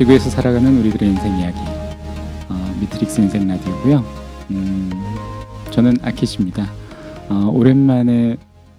[0.00, 1.58] 지구에서 살아가는 우리들의 인생 이야기
[2.48, 4.02] 어, 미트릭스 인생 라디오고요.
[4.50, 4.90] 음,
[5.72, 6.66] 저는 아키시입니다.
[7.28, 8.38] 어, 오랜만에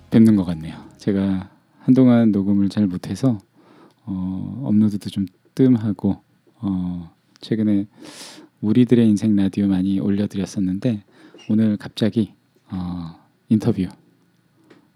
[0.09, 0.83] 뵙는 것 같네요.
[0.97, 1.47] 제가
[1.81, 3.37] 한동안 녹음을 잘 못해서
[4.03, 6.23] 어, 업로드도 좀 뜸하고
[6.55, 7.85] 어, 최근에
[8.61, 11.03] 우리들의 인생 라디오 많이 올려드렸었는데
[11.51, 12.33] 오늘 갑자기
[12.71, 13.15] 어,
[13.47, 13.85] 인터뷰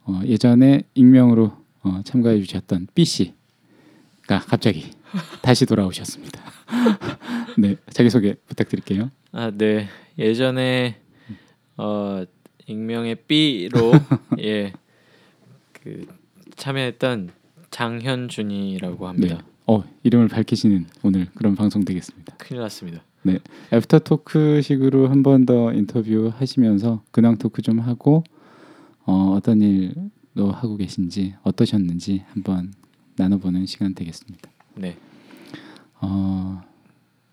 [0.06, 1.52] 어, 예전에 익명으로
[1.84, 4.90] 어, 참가해 주셨던 B 씨가 갑자기
[5.42, 6.42] 다시 돌아오셨습니다.
[7.58, 9.12] 네 자기 소개 부탁드릴게요.
[9.32, 9.88] 아, 네.
[10.18, 10.98] 예전에
[11.78, 12.24] 어
[12.68, 13.92] 익명의 B로
[14.40, 14.74] 예.
[15.74, 16.06] 그
[16.56, 17.32] 참여했던
[17.72, 19.36] 장현준이라고 합니다.
[19.38, 19.42] 네.
[19.68, 22.36] 어 이름을 밝히시는 오늘 그런 방송 되겠습니다.
[22.38, 23.02] 큰일 났습니다.
[23.24, 23.40] 네
[23.74, 28.24] after talk식으로 한 번 더 인터뷰 하시면서 근황 토크 좀 하고
[29.06, 32.74] 어, 어떤 일로 하고 계신지 어떠셨는지 한번
[33.18, 34.50] 나눠보는 시간 되겠습니다.
[34.76, 34.98] 네.
[36.02, 36.62] 어,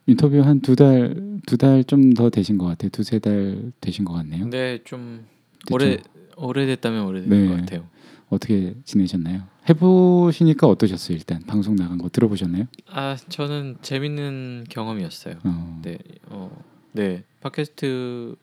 [0.06, 1.14] 인터뷰 한 두 달
[1.46, 2.90] 두 달 좀 더 되신 것 같아요.
[2.90, 4.42] 두세 달 되신 것 같네요.
[4.42, 5.26] 근데 좀?
[5.70, 5.98] 오래
[6.36, 7.48] 오래됐다면 오래된 네.
[7.48, 7.86] 것 같아요.
[8.28, 9.42] 어떻게 지내셨나요?
[9.68, 11.16] 해보시니까 어떠셨어요?
[11.16, 12.64] 일단 방송 나간 거 들어보셨나요?
[12.88, 15.36] 아, 저는 재밌는 경험이었어요.
[15.44, 15.98] 어, 네.
[16.26, 16.50] 어.
[16.92, 17.22] 네.
[17.42, 18.36] 팟캐스트를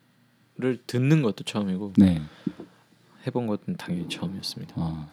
[0.87, 2.21] 듣는 것도 처음이고 네.
[3.27, 4.73] 해본 것은 당연히 처음이었습니다.
[4.77, 5.09] 어,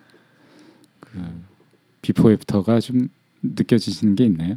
[1.01, 1.21] 그
[2.03, 3.09] 비포 애프터가 좀
[3.55, 4.57] 느껴지시는 게 있나요?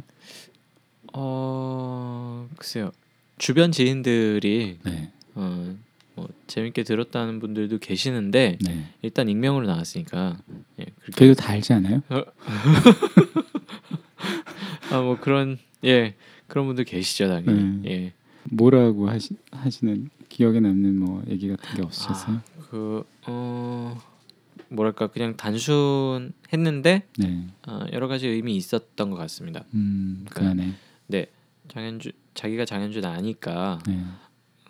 [1.12, 2.92] 어, 글쎄요.
[3.38, 5.74] 주변 지인들이 네, 어,
[6.14, 8.84] 뭐 재밌게 들었다는 분들도 계시는데 네.
[9.02, 10.38] 일단 익명으로 나왔으니까
[10.78, 12.02] 예, 그래도 다 알지 않아요?
[14.92, 16.14] 아뭐 그런 예
[16.48, 17.82] 그런 분들 계시죠 당연히 음.
[17.86, 18.12] 예.
[18.44, 22.40] 뭐라고 하시, 하시는 기억에 남는 뭐 얘기 같은 게 없으셨어요?
[22.70, 23.96] 그어
[24.70, 29.64] 뭐랄까 그냥 단순했는데 네, 어, 여러 가지 의미 있었던 것 같습니다.
[29.74, 30.74] 음, 그 그러니까 안에
[31.08, 31.26] 네
[31.68, 34.00] 장현주 자기가 장현준 아니까 네,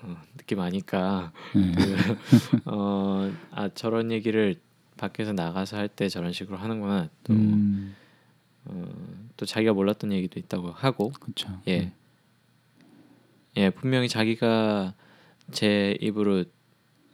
[0.02, 1.72] 어, 느낌 아니까 네.
[2.64, 4.56] 어아 저런 얘기를
[4.96, 7.94] 밖에서 나가서 할 때 저런 식으로 하는구나 또 음,
[8.64, 8.84] 어,
[9.36, 11.48] 또 자기가 몰랐던 얘기도 있다고 하고 그렇죠.
[11.68, 11.92] 예.
[13.56, 14.94] 예, 분명히 자기가
[15.50, 16.44] 제 입으로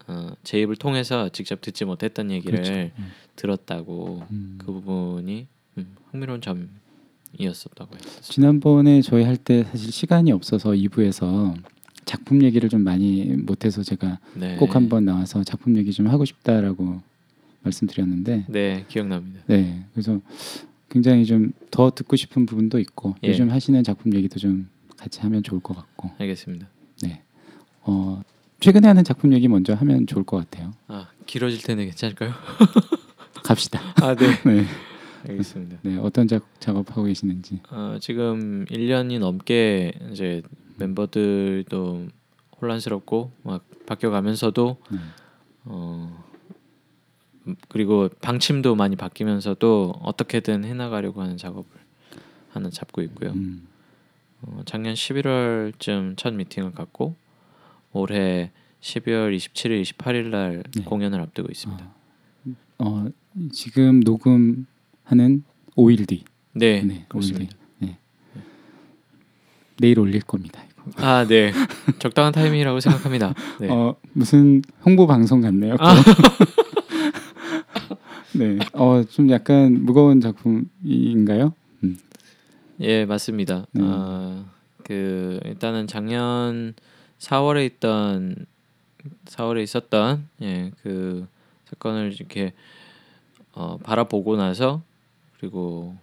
[0.08, 2.72] 어, 제 입을 통해서 직접 듣지 못했던 얘기를 그렇죠.
[2.98, 3.12] 음.
[3.36, 4.58] 들었다고 음.
[4.58, 5.46] 그 부분이
[5.78, 8.22] 음, 흥미로운 점이었었다고 했었어요.
[8.22, 11.54] 지난번에 저희 할 때 사실 시간이 없어서 2부에서
[12.04, 14.56] 작품 얘기를 좀 많이 못해서 제가 네.
[14.56, 17.00] 꼭 한번 나와서 작품 얘기 좀 하고 싶다라고
[17.62, 19.40] 말씀드렸는데 네, 기억납니다.
[19.48, 20.20] 네 그래서
[20.88, 23.28] 굉장히 좀 더 듣고 싶은 부분도 있고 예.
[23.28, 26.68] 요즘 하시는 작품 얘기도 좀 같이 하면 좋을 것 같고 알겠습니다.
[27.02, 27.20] 네
[27.82, 28.22] 어,
[28.66, 32.32] 최근에 하는 작품 얘기 먼저 하면 좋을 것 같아요 아, 길어질 텐데 괜찮을까요?
[33.44, 34.26] 갑시다 아, 네.
[34.44, 34.66] 네,
[35.28, 35.78] 알겠습니다.
[35.82, 40.42] 네 어떤 작, 작업하고 계시는지 어, 지금 1년이 넘게 이제
[40.78, 42.08] 멤버들도
[42.60, 44.98] 혼란스럽고 막 바뀌어 가면서도 네.
[45.66, 46.24] 어
[47.46, 51.70] 음, 그리고 방침도 많이 바뀌면서도 어떻게든 해나가려고 하는 작업을
[52.50, 53.30] 하나 잡고 있고요.
[53.30, 53.68] 음,
[54.42, 57.14] 어, 작년 11월쯤 첫 미팅을 갖고
[58.00, 60.82] 올해 12월 27일, 28일 날 네.
[60.84, 61.84] 공연을 앞두고 있습니다.
[61.84, 61.90] 아,
[62.78, 63.06] 어,
[63.52, 65.44] 지금 녹음하는
[65.76, 67.56] 5일 뒤 네, 네, 그렇습니다.
[67.78, 67.98] 네.
[69.78, 70.62] 내일 올릴 겁니다.
[70.88, 71.04] 이거.
[71.06, 71.52] 아, 네,
[71.98, 73.34] 적당한 타이밍이라고 생각합니다.
[73.60, 75.76] 네, 어 무슨 홍보 방송 같네요.
[75.80, 75.94] 아.
[78.34, 81.54] 네, 어 좀 약간 무거운 작품인가요?
[81.84, 81.98] 음.
[82.80, 83.66] 예, 맞습니다.
[83.72, 83.80] 네.
[83.84, 84.44] 아,
[84.84, 86.74] 그 일단은 작년
[87.18, 88.46] 4월에 있던
[89.26, 91.26] 4월에 있었던 예, 그
[91.66, 92.52] 사건을 이렇게
[93.52, 94.82] 어, 바라보고 나서
[95.38, 95.96] 그리고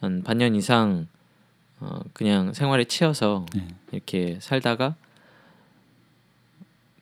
[0.00, 1.06] 한 반년 이상
[1.80, 3.68] 어, 그냥 생활에 치여서 네.
[3.92, 4.94] 이렇게 살다가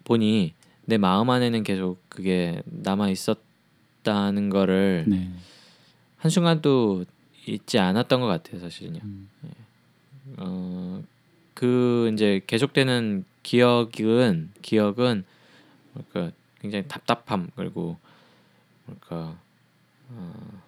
[0.04, 0.52] 보니
[0.84, 5.30] 내 마음 안에는 계속 그게 남아 있었다는 거를 네.
[6.18, 7.04] 한 순간도
[7.46, 9.00] 잊지 않았던 것 같아요, 사실은요.
[9.02, 9.28] 음.
[10.38, 11.02] 어,
[11.54, 15.24] 그 이제 계속되는 기억은 기억은
[15.92, 17.96] 뭐랄까 굉장히 답답함 그리고
[18.86, 19.38] 뭐랄까
[20.10, 20.60] 어,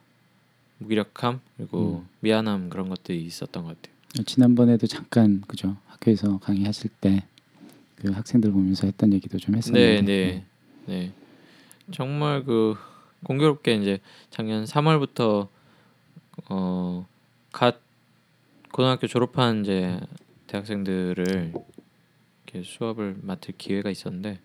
[0.78, 2.08] 무기력함 그리고 음.
[2.20, 3.96] 미안함 그런 것들이 있었던 것 같아요.
[4.25, 7.26] 지난번에도 잠깐 그죠 학교에서 강의하실 때
[7.96, 10.44] 그 학생들 보면서 했던 얘기도 좀 했었는데 네, 네,
[10.87, 11.12] 네.
[11.90, 12.75] 정말 그
[13.25, 14.00] 공교롭게 이제
[14.31, 15.49] 작년 3월부터
[16.49, 17.81] 어갓
[18.70, 19.99] 고등학교 졸업한 이제
[20.46, 21.55] 대학생들을
[22.56, 24.38] 이렇게 수업을 맡을 기회가 있었는데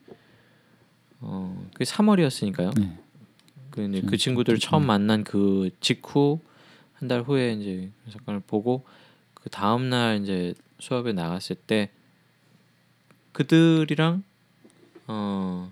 [1.22, 2.80] 어 그게 3월이었으니까요.
[2.80, 2.98] 네.
[3.70, 6.40] 그 이제 좀- 그 친구들을 좀- 처음 만난 그 직후
[6.96, 8.86] 한 달 후에 이제 그 사건을 보고
[9.34, 11.90] 그 다음 날 이제 수업에 나갔을 때
[13.32, 14.24] 그들이랑
[15.08, 15.72] 어,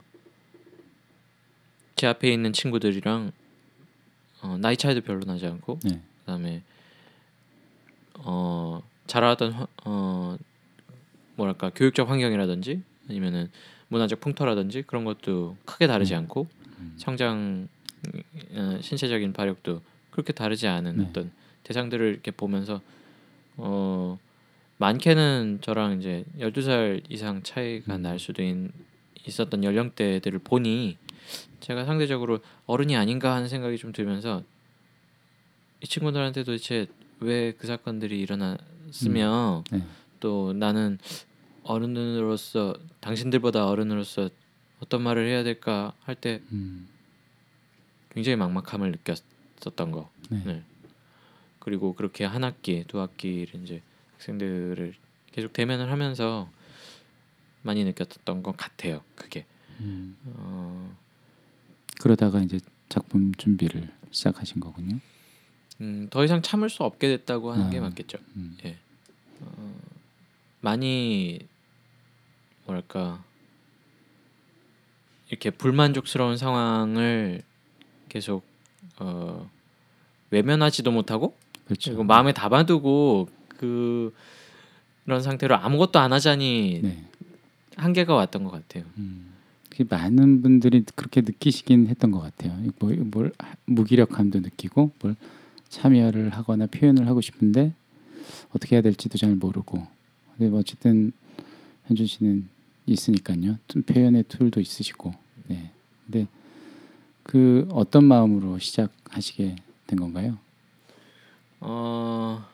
[1.95, 3.31] 제 앞에 있는 친구들이랑
[4.41, 6.01] 어, 나이 차이도 별로 나지 않고 네.
[6.21, 6.63] 그다음에
[8.15, 10.37] 어 자라던 화- 어
[11.39, 13.49] 뭐랄까 교육적 환경이라든지 아니면은
[13.87, 16.19] 문화적 풍토라든지 그런 것도 크게 다르지 음.
[16.19, 16.47] 않고
[16.79, 16.93] 음.
[16.97, 17.67] 성장
[18.51, 19.81] 어, 신체적인 발육도
[20.11, 21.05] 그렇게 다르지 않은 네.
[21.05, 21.31] 어떤
[21.63, 22.81] 대상들을 이렇게 보면서
[23.57, 24.19] 어
[24.77, 28.01] 많게는 저랑 이제 12살 이상 차이가 음.
[28.01, 28.55] 날 수도 있,
[29.25, 30.97] 있었던 연령대들을 보니
[31.59, 34.43] 제가 상대적으로 어른이 아닌가 하는 생각이 좀 들면서
[35.81, 36.87] 이 친구들한테 도대체
[37.21, 39.83] 왜 그 사건들이 일어났으며 네.
[40.19, 40.97] 또 나는
[41.69, 44.29] 어른으로서 당신들보다 어른으로서
[44.79, 46.87] 어떤 말을 해야 될까 할때 음.
[48.09, 50.09] 굉장히 막막함을 느꼈었던 거.
[50.29, 50.41] 네.
[50.45, 50.63] 네.
[51.59, 53.83] 그리고 그렇게 한 학기, 두 학기를 이제
[54.13, 54.95] 학생들을
[55.31, 56.49] 계속 대면을 하면서
[57.61, 59.03] 많이 느꼈던 것 같아요.
[59.15, 59.45] 그게.
[59.79, 60.17] 음.
[60.25, 60.97] 어,
[62.01, 64.99] 그러다가 이제 작품 준비를 시작하신 거군요.
[65.81, 67.81] 음, 더 이상 참을 수 없게 됐다고 하는 게 아.
[67.81, 68.17] 맞겠죠.
[68.35, 68.57] 음.
[68.65, 68.77] 예.
[69.41, 69.79] 어,
[70.61, 71.47] 많이
[72.69, 73.23] 뭐랄까
[75.29, 77.41] 이렇게 불만족스러운 상황을
[78.07, 78.43] 계속
[78.99, 79.49] 어,
[80.31, 81.35] 외면하지도 못하고
[81.65, 81.91] 그렇죠.
[81.91, 84.13] 그리고 마음에 담아두고 그
[85.05, 87.03] 그런 상태로 아무것도 안 하자니 네.
[87.75, 88.85] 한계가 왔던 것 같아요.
[88.97, 89.25] 음.
[89.89, 92.53] 많은 분들이 그렇게 느끼시긴 했던 것 같아요.
[92.79, 95.15] 뭐, 뭘 하- 무기력함도 느끼고 뭘
[95.69, 97.71] 참여를 하거나 표현을 하고 싶은데
[98.49, 99.87] 어떻게 해야 될지도 잘 모르고.
[100.35, 101.13] 근데 뭐 어쨌든
[101.89, 102.49] 현준 씨는
[102.93, 103.57] 있으니까요.
[103.67, 105.13] 좀 표현의 툴도 있으시고.
[105.47, 105.71] 네.
[106.05, 106.27] 근데
[107.23, 109.55] 그 어떤 마음으로 시작하시게
[109.87, 110.37] 된 건가요?
[111.59, 112.45] 어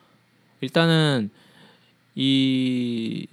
[0.60, 1.30] 일단은
[2.14, 3.26] 이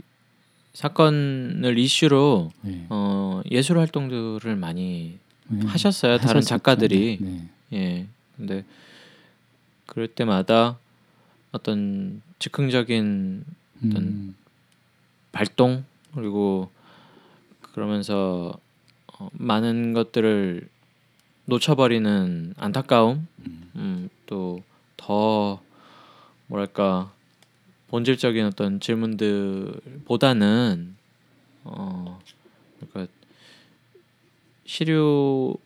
[0.73, 2.85] 사건을 이슈로 네.
[2.89, 5.17] 어, 예술 활동들을 많이
[5.47, 5.65] 네.
[5.65, 6.47] 하셨어요 다른 하셨었죠.
[6.49, 7.49] 작가들이 네.
[7.73, 8.07] 예
[8.37, 8.63] 근데
[9.85, 10.77] 그럴 때마다
[11.51, 13.43] 어떤 즉흥적인
[13.85, 14.35] 어떤 음.
[15.31, 15.83] 발동
[16.13, 16.69] 그리고
[17.73, 18.57] 그러면서
[19.07, 20.67] 어, 많은 것들을
[21.45, 23.71] 놓쳐버리는 안타까움 음.
[23.75, 25.61] 음, 또더
[26.47, 27.13] 뭐랄까
[27.87, 30.95] 본질적인 어떤 질문들보다는
[31.65, 32.19] 어
[32.79, 33.13] 그러니까
[34.65, 35.57] 시류의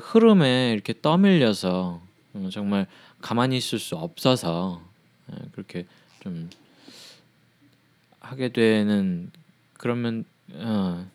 [0.00, 2.02] 흐름에 이렇게 떠밀려서
[2.34, 2.86] 어, 정말
[3.20, 4.82] 가만히 있을 수 없어서
[5.32, 5.86] 예, 그렇게
[6.22, 6.50] 좀
[8.20, 9.30] 하게 되는
[9.74, 11.06] 그러면 어.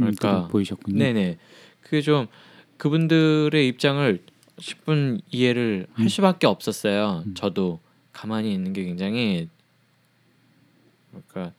[0.00, 0.12] 음,
[0.48, 0.98] 보이셨군요.
[0.98, 1.38] 네네
[1.82, 2.26] 그게 좀
[2.76, 4.22] 그분들의 입장을
[4.58, 6.08] 10분 이해를 할 음.
[6.08, 7.24] 수밖에 없었어요.
[7.26, 7.34] 음.
[7.34, 7.80] 저도
[8.12, 9.48] 가만히 있는 게 굉장히
[11.28, 11.54] 그러니까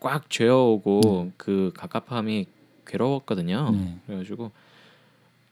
[0.00, 2.46] 꽉 죄어오고 그 갑갑함이
[2.86, 3.70] 괴로웠거든요.
[3.72, 3.98] 네.
[4.06, 4.52] 그래가지고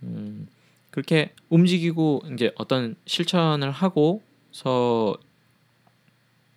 [0.02, 0.48] 음,
[0.90, 5.16] 그렇게 움직이고 이제 어떤 실천을 하고서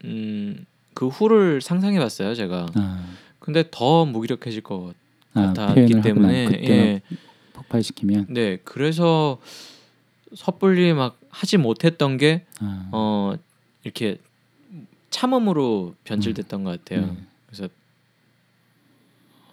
[0.04, 2.68] 음, 그 후를 상상해봤어요, 제가.
[2.76, 3.06] 아,
[3.48, 4.94] 근데 더 무기력해질 것
[5.34, 7.02] 아, 같았기 때문에 예,
[7.54, 9.40] 폭발시키면 네 그래서
[10.36, 13.36] 섣불리 막 하지 못했던 게 아, 어,
[13.86, 14.18] 이렇게
[15.12, 17.06] 참음으로 변질됐던 것 같아요.
[17.06, 17.24] 네.
[17.46, 17.70] 그래서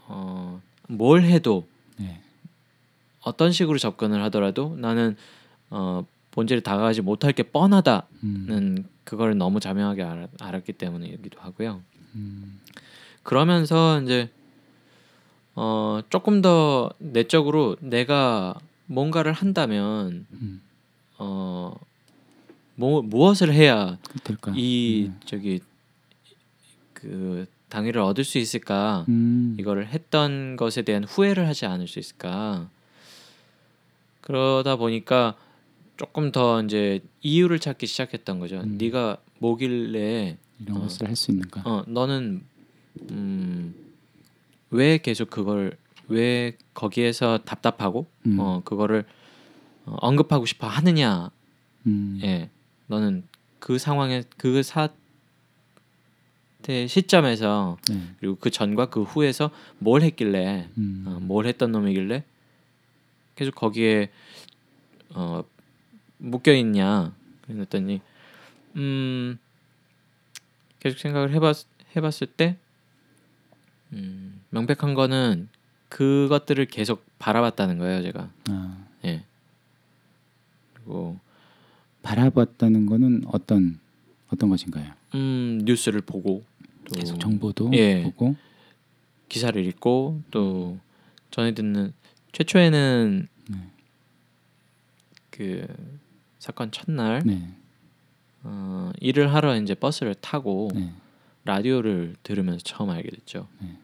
[0.08, 1.64] 어, 뭘 해도
[1.96, 2.20] 네.
[3.20, 5.16] 어떤 식으로 접근을 하더라도 나는
[5.70, 11.80] 어, 본질에 다가가지 못할 게 뻔하다는 음, 그걸 너무 자명하게 알았, 알았기 때문이기도 하고요.
[12.16, 12.58] 음,
[13.24, 14.30] 그러면서 이제
[15.56, 18.54] 어, 조금 더 내적으로 내가
[18.86, 20.62] 뭔가를 한다면 음,
[21.18, 21.74] 어,
[22.76, 24.52] 뭐, 무엇을 해야 될까?
[24.54, 25.20] 이 음.
[25.24, 25.60] 저기
[26.92, 29.06] 그 당위를 얻을 수 있을까?
[29.08, 32.68] 음, 이거를 했던 것에 대한 후회를 하지 않을 수 있을까?
[34.20, 35.36] 그러다 보니까
[35.96, 38.60] 조금 더 이제 이유를 찾기 시작했던 거죠.
[38.60, 38.76] 음.
[38.78, 40.80] 네가 뭐길래 이런 어.
[40.82, 41.62] 것을 할수 있는가?
[41.64, 42.42] 어 너는
[43.10, 43.74] 음,
[44.70, 45.76] 왜 계속 그걸
[46.08, 49.04] 왜 거기에서 답답하고 음, 어 그거를
[49.86, 51.30] 어, 언급하고 싶어 하느냐?
[51.86, 52.50] 음, 예,
[52.86, 53.24] 너는
[53.58, 54.94] 그 상황에 그 사태
[56.86, 62.24] 시점에서 네, 그리고 그 전과 그 후에서 뭘 했길래 음, 어, 뭘 했던 놈이길래
[63.34, 64.10] 계속 거기에
[65.10, 65.44] 어,
[66.18, 67.14] 묶여 있냐.
[67.46, 68.00] 그랬더니
[68.76, 69.38] 음
[70.80, 72.56] 계속 생각을 해봤 해봤을 때
[73.92, 75.48] 음, 명백한 거는
[75.88, 79.24] 그것들을 계속 바라봤다는 거예요 제가 아, 예
[80.74, 81.18] 그리고
[82.02, 83.78] 바라봤다는 거는 어떤
[84.28, 84.92] 어떤 것인가요?
[85.14, 86.44] 음, 뉴스를 보고
[86.84, 88.02] 또 계속 정보도 예.
[88.02, 88.34] 보고
[89.28, 90.78] 기사를 읽고 또
[91.30, 91.92] 전에 듣는
[92.32, 93.58] 최초에는 네.
[95.30, 95.66] 그
[96.38, 97.48] 사건 첫날 네.
[98.42, 100.92] 어, 일을 하러 이제 버스를 타고 네.
[101.44, 103.48] 라디오를 들으면서 처음 알게 됐죠.
[103.60, 103.78] 네.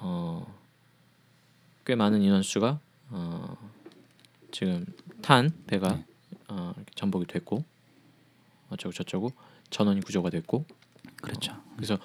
[0.00, 0.46] 어,
[1.84, 2.80] 꽤 많은 인원수가
[3.10, 3.56] 어,
[4.50, 4.84] 지금
[5.22, 6.04] 탄 배가 네.
[6.48, 7.64] 어, 전복이 됐고
[8.70, 9.32] 어쩌고 저쩌고
[9.70, 10.66] 전원이 구조가 됐고
[11.16, 11.56] 그렇죠.
[11.76, 11.98] 그래서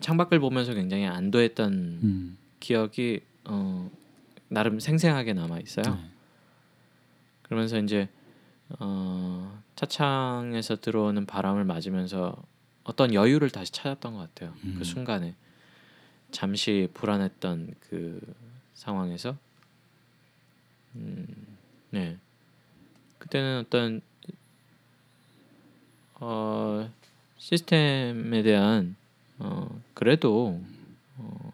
[0.00, 2.38] 창밖을 보면서 굉장히 안도했던 음.
[2.58, 3.90] 기억이 어,
[4.48, 5.94] 나름 생생하게 남아 있어요.
[5.94, 6.10] 네.
[7.42, 8.08] 그러면서 이제
[8.78, 12.36] 어, 차창에서 들어오는 바람을 맞으면서
[12.84, 14.54] 어떤 여유를 다시 찾았던 것 같아요.
[14.64, 14.76] 음.
[14.78, 15.34] 그 순간에
[16.30, 18.20] 잠시 불안했던 그
[18.74, 19.36] 상황에서
[20.96, 21.26] 음,
[21.90, 22.16] 네
[23.18, 24.00] 그때는 어떤
[26.14, 26.90] 어,
[27.38, 28.96] 시스템에 대한
[29.38, 30.60] 어, 그래도
[31.16, 31.52] 어,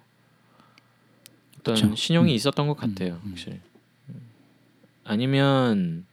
[1.59, 1.95] 어떤 그쵸.
[1.95, 2.35] 신용이 음.
[2.35, 3.31] 있었던 것 같아요, 음, 음.
[3.31, 3.61] 확실히.
[4.09, 4.21] 음.
[5.05, 6.07] 아니면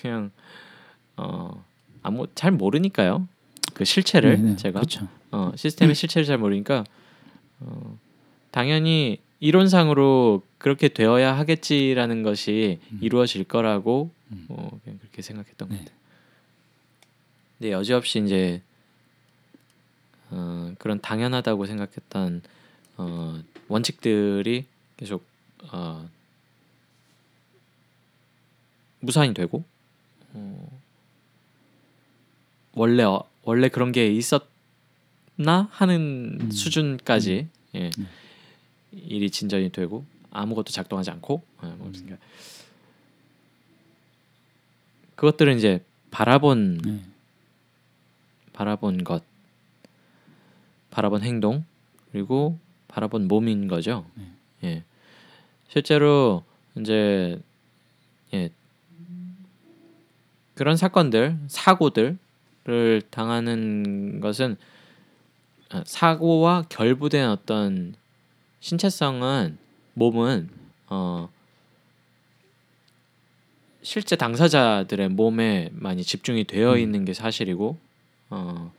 [0.00, 0.30] 그냥
[1.16, 1.64] 어
[2.02, 3.28] 아무 잘 모르니까요.
[3.74, 4.56] 그 실체를 네, 네.
[4.56, 5.08] 제가 그렇죠.
[5.30, 6.84] 어, 시스템의 실체를 잘 모르니까
[7.60, 7.98] 어,
[8.50, 12.98] 당연히 이론상으로 그렇게 되어야 하겠지라는 것이 음.
[13.00, 14.46] 이루어질 거라고 음.
[14.48, 15.80] 어, 그냥 그렇게 생각했던 것 네.
[15.80, 15.98] 같아요.
[17.58, 18.62] 근데 여지없이 이제
[20.30, 22.42] 어, 그런 당연하다고 생각했던
[22.96, 25.24] 어, 원칙들이 계속
[25.72, 26.08] 어,
[29.00, 29.64] 무산이 되고
[30.38, 30.80] 어,
[32.74, 36.50] 원래 어, 원래 그런 게 있었나 하는 음.
[36.50, 38.08] 수준까지 예, 음.
[38.92, 42.16] 일이 진전이 되고 아무것도 작동하지 않고 예, 뭐 그러니까
[45.16, 47.00] 그것들은 이제 바라본 네.
[48.52, 49.22] 바라본 것,
[50.90, 51.64] 바라본 행동
[52.12, 54.06] 그리고 바라본 몸인 거죠.
[54.14, 54.24] 네.
[54.64, 54.84] 예,
[55.68, 56.44] 실제로
[56.76, 57.40] 이제
[58.34, 58.50] 예
[60.58, 64.56] 그런 사건들, 사고들을 당하는 것은
[65.68, 67.94] 아, 사고와 결부된 어떤
[68.58, 69.56] 신체성은
[69.94, 70.50] 몸은
[70.88, 71.28] 어
[73.82, 76.78] 실제 당사자들의 몸에 많이 집중이 되어 음.
[76.80, 77.78] 있는 게 사실이고
[78.30, 78.72] 어,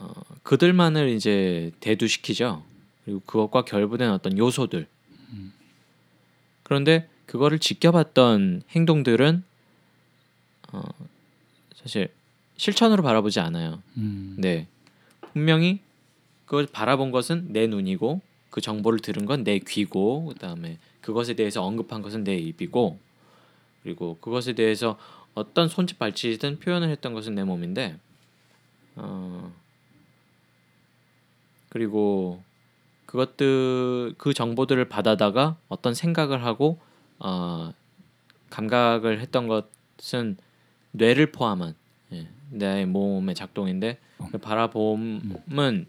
[0.00, 2.64] 어 그들만을 이제 대두시키죠.
[3.04, 4.88] 그리고 그것과 결부된 어떤 요소들.
[6.64, 9.44] 그런데 그거를 지켜봤던 행동들은
[10.72, 10.82] 어,
[11.74, 12.08] 사실
[12.56, 13.82] 실천으로 바라보지 않아요.
[13.96, 14.36] 음.
[14.38, 14.66] 네,
[15.32, 15.80] 분명히
[16.44, 22.02] 그걸 바라본 것은 내 눈이고 그 정보를 들은 건 내 귀고 그다음에 그것에 대해서 언급한
[22.02, 22.98] 것은 내 입이고
[23.82, 24.96] 그리고 그것에 대해서
[25.34, 27.98] 어떤 손짓 발짓은 표현을 했던 것은 내 몸인데
[28.96, 29.52] 어
[31.68, 32.42] 그리고
[33.06, 36.78] 그것들 그 정보들을 받아다가 어떤 생각을 하고
[37.18, 37.72] 어
[38.50, 40.36] 감각을 했던 것은
[40.92, 41.74] 뇌를 포함한
[42.12, 43.98] 예, 내 몸의 작동인데
[44.30, 45.86] 그 바라봄은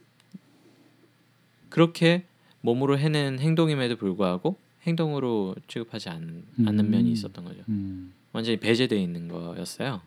[1.69, 2.25] 그렇게
[2.61, 6.89] 몸으로 해낸 행동임에도 불구하고 행동으로 취급하지 않, 않는 음.
[6.91, 7.61] 면이 있었던 거죠.
[7.69, 8.13] 음.
[8.31, 10.01] 완전히 배제돼 있는 거였어요.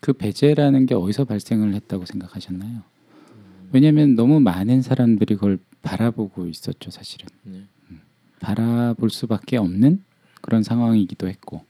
[0.00, 2.82] 그 배제라는 게 어디서 발생을 했다고 생각하셨나요?
[3.72, 7.28] 왜냐하면 너무 많은 사람들이 그걸 바라보고 있었죠, 사실은.
[7.42, 7.64] 네.
[8.40, 10.04] 바라볼 수밖에 없는
[10.40, 11.64] 그런 상황이기도 했고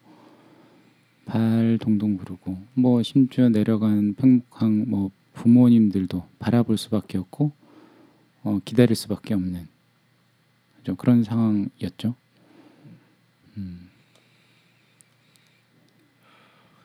[1.25, 7.53] 발 동동 구르고 뭐 심지어 내려간 평강 뭐 부모님들도 바라볼 수밖에 없고
[8.43, 9.69] 어, 기다릴 수밖에 없는
[10.85, 12.15] 좀 그런 상황이었죠.
[13.57, 13.91] 음,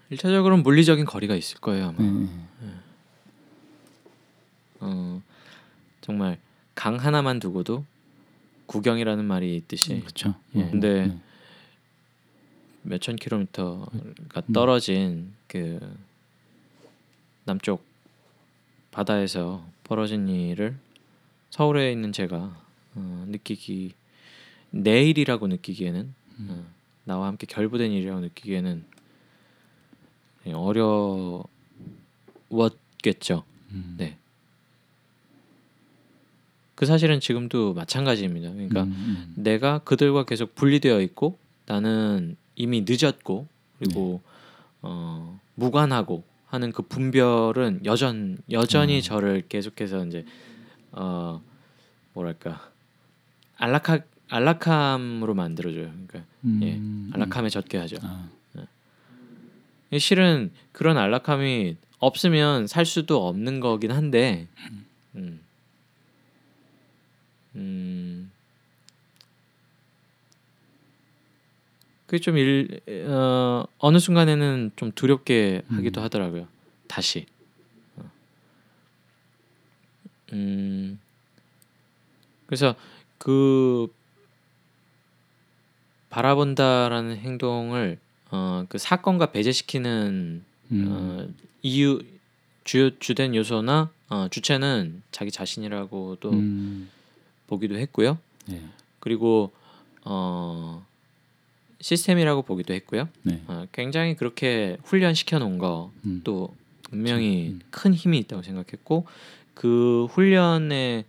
[0.10, 2.02] 일차적으로는 물리적인 거리가 있을 거예요 아마.
[2.02, 2.30] 네,
[2.62, 2.74] 네.
[4.82, 5.22] 어,
[6.02, 6.38] 정말
[6.76, 7.86] 강 하나만 두고도
[8.66, 10.36] 구경이라는 말이 있듯이 그렇죠.
[10.56, 11.20] 예, 근데 네.
[12.84, 14.54] 몇천 킬로미터가 음.
[14.54, 15.80] 떨어진 그
[17.46, 17.84] 남쪽
[18.92, 20.78] 바다에서 벌어진 일을
[21.50, 22.62] 서울에 있는 제가
[22.96, 23.94] 어, 느끼기
[24.72, 26.48] 내일이라고 느끼기에는 음.
[26.50, 26.66] 어,
[27.04, 28.86] 나와 함께 결부된 일이라고 느끼기에는
[30.48, 30.54] 예,
[32.50, 33.44] 어려웠겠죠.
[33.72, 33.96] 음.
[33.98, 34.18] 네.
[36.84, 38.52] 그 사실은 지금도 마찬가지입니다.
[38.52, 39.34] 그러니까 음, 음.
[39.42, 43.48] 내가 그들과 계속 분리되어 있고 나는 이미 늦었고
[43.80, 44.22] 그리고
[44.82, 49.02] 어, 무관하고 하는 그 분별은 여전 여전히 어.
[49.02, 50.26] 저를 계속해서 이제
[50.92, 51.42] 어
[52.12, 52.70] 뭐랄까
[53.56, 55.86] 안락하 안락함으로 만들어줘요.
[55.86, 56.20] 그러니까
[56.64, 57.96] 예, 음, 안락함에 젖게 하죠.
[58.02, 58.30] 아,
[59.98, 64.50] 실은 그런 안락함이 없으면 살 수도 없는 거긴 한데,
[65.16, 65.40] 음,
[67.56, 68.32] 음,
[72.06, 76.04] 그게 좀 일, 어, 어느 순간에는 좀 두렵게 하기도 음.
[76.04, 76.48] 하더라고요.
[76.88, 77.26] 다시.
[77.98, 78.04] 어.
[80.34, 81.00] 음,
[82.46, 82.76] 그래서
[83.18, 83.88] 그
[86.10, 87.98] 바라본다라는 행동을
[88.30, 91.28] 어, 그 사건과 배제시키는 음, 어,
[91.64, 92.04] 이유
[92.64, 96.90] 주요 주된 요소나 어, 주체는 자기 자신이라고도 음,
[97.48, 98.18] 보기도 했고요.
[98.48, 98.62] 네,
[99.00, 99.52] 그리고
[100.04, 100.86] 어,
[101.82, 103.10] 시스템이라고 보기도 했고요.
[103.24, 106.56] 네, 어, 굉장히 그렇게 훈련시켜 놓은 거 음, 또
[106.90, 107.62] 분명히 음.
[107.72, 109.06] 큰 힘이 있다고 생각했고
[109.54, 111.06] 그 훈련의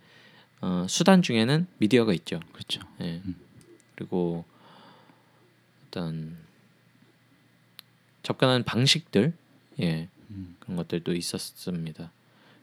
[0.61, 2.39] 어, 수단 중에는 미디어가 있죠.
[2.53, 2.81] 그렇죠.
[3.01, 3.21] 예.
[3.25, 3.35] 음.
[3.95, 4.45] 그리고
[5.87, 6.37] 어떤
[8.23, 9.33] 접근하는 방식들,
[9.79, 12.11] 예, 음, 그런 것들도 있었습니다.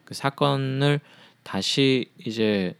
[0.04, 1.00] 그 사건을
[1.44, 2.74] 다시 이제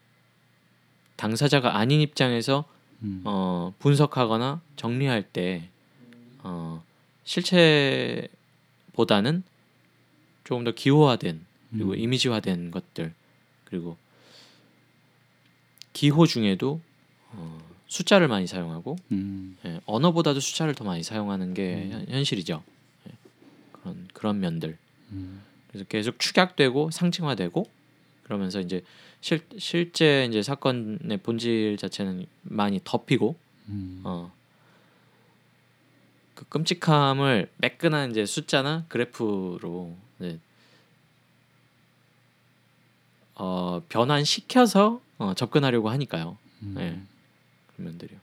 [1.17, 2.65] 당사자가 아닌 입장에서
[3.03, 5.69] 음, 어, 분석하거나 정리할 때
[6.39, 6.83] 어,
[7.25, 8.29] 실체보다는
[10.45, 13.15] 조금 더 기호화된 그리고 음, 이미지화된 것들
[13.65, 13.97] 그리고
[15.93, 16.81] 기호 중에도
[17.31, 21.91] 어, 숫자를 많이 사용하고 음, 예, 언어보다도 숫자를 더 많이 사용하는 게 음.
[21.93, 22.63] 현- 현실이죠.
[23.09, 23.13] 예,
[23.73, 24.77] 그런 그런 면들.
[25.13, 27.65] 음, 그래서 계속 축약되고 상징화되고
[28.25, 28.83] 그러면서 이제
[29.23, 33.37] 실 실제 이제 사건의 본질 자체는 많이 덮이고
[33.69, 34.33] 음, 어.
[36.35, 40.41] 그 끔찍함을 매끈한 이제 숫자나 그래프로 네.
[43.37, 46.37] 어, 변환시켜서 어, 접근하려고 하니까요.
[46.63, 46.75] 음.
[46.77, 47.01] 네.
[47.69, 48.19] 그런 면들이요.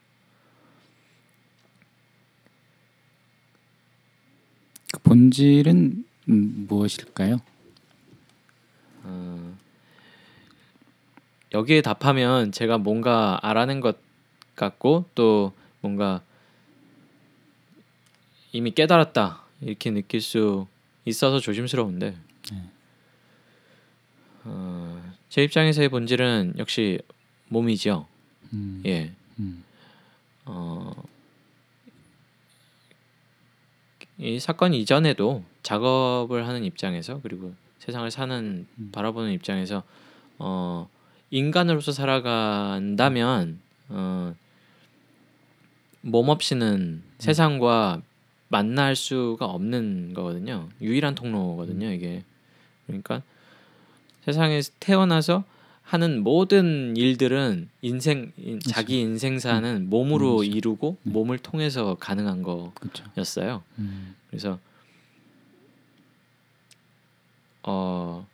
[4.92, 7.38] 그 본질은 음, 무엇일까요?
[9.04, 9.58] 어,
[11.54, 13.98] 여기에 답하면 제가 뭔가 알아낸 것
[14.56, 16.22] 같고 또 뭔가
[18.52, 20.68] 이미 깨달았다 이렇게 느낄 수
[21.06, 22.16] 있어서 조심스러운데
[22.52, 22.64] 네.
[24.44, 27.00] 어, 제 입장에서의 본질은 역시
[27.50, 28.08] 몸이죠.
[28.54, 29.12] 음, 예.
[29.40, 29.64] 음,
[30.46, 30.92] 어,
[34.18, 38.90] 이 사건 이전에도 작업을 하는 입장에서 그리고 세상을 사는 음.
[38.92, 39.84] 바라보는 입장에서
[40.38, 40.90] 어,
[41.32, 44.34] 인간으로서 살아간다면 어,
[46.02, 48.02] 몸 없이는 세상과
[48.48, 50.70] 만날 수가 없는 거거든요.
[50.82, 52.24] 유일한 통로거든요, 이게.
[52.88, 53.22] 그러니까
[54.26, 55.44] 세상에 태어나서
[55.84, 60.52] 하는 모든 일들은 인생 인- 자기 인생사는 몸으로 그렇죠.
[60.52, 61.12] 이루고 네.
[61.12, 62.44] 몸을 통해서 가능한.
[62.44, 63.64] 거였어요.
[63.80, 64.60] 음, 그래서
[67.64, 68.26] 어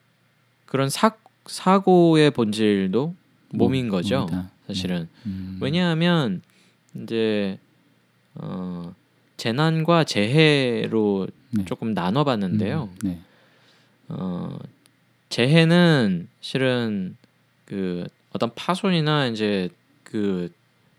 [0.66, 3.16] 그런 사 사고의 본질도
[3.54, 4.22] 몸인 거죠.
[4.22, 4.52] 몸이다.
[4.68, 6.42] 사실은 음, 왜냐하면
[6.96, 7.60] 이제
[8.36, 8.94] 어
[9.38, 11.66] 재난과 재해로 네.
[11.66, 12.90] 조금 나눠봤는데요.
[12.92, 13.20] 음, 네.
[14.10, 14.58] 어
[15.30, 17.16] 재해는 실은
[17.66, 19.70] 그 어떤 파손이나 이제
[20.04, 20.52] 그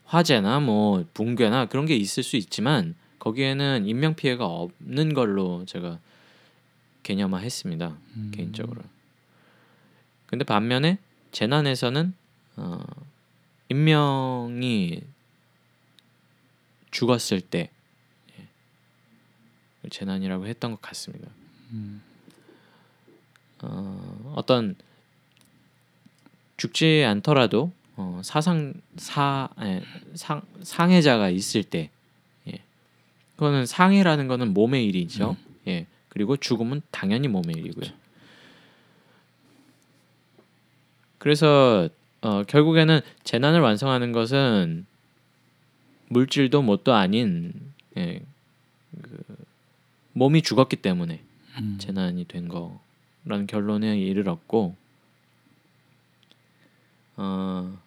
[0.05, 5.99] 화재나 뭐 붕괴나 그런 게 있을 수 있지만 거기에는 인명 피해가 없는 걸로 제가
[7.03, 8.83] 개념화했습니다 음, 개인적으로.
[10.27, 10.99] 근데 반면에
[11.33, 12.15] 재난에서는
[12.57, 12.85] 어,
[13.69, 15.01] 인명이
[16.91, 17.71] 죽었을 때
[18.39, 21.29] 예, 재난이라고 했던 것 같습니다.
[21.73, 22.03] 음,
[23.63, 24.77] 어, 어떤
[26.57, 29.83] 죽지 않더라도 어, 사상 사 예,
[30.15, 31.91] 상 상해자가 있을 때
[32.49, 32.63] 예.
[33.35, 35.37] 그거는 상해라는 거는 몸의 일이죠.
[35.69, 35.87] 예.
[36.09, 37.91] 그리고 죽음은 당연히 몸의 일이고요.
[41.19, 41.89] 그래서
[42.23, 44.87] 어, 결국에는 재난을 완성하는 것은
[46.09, 47.53] 물질도 뭣도 아닌
[47.97, 48.21] 예,
[49.03, 49.25] 그
[50.13, 51.23] 몸이 죽었기 때문에
[51.59, 54.77] 음, 재난이 된 거라는 결론에 이르렀고
[57.17, 57.79] 어,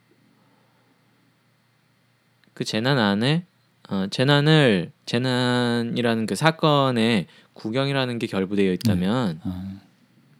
[2.53, 3.45] 그 재난 안에
[3.89, 9.79] 어, 재난을 재난이라는 그 사건에 구경이라는 게 결부되어 있다면 아,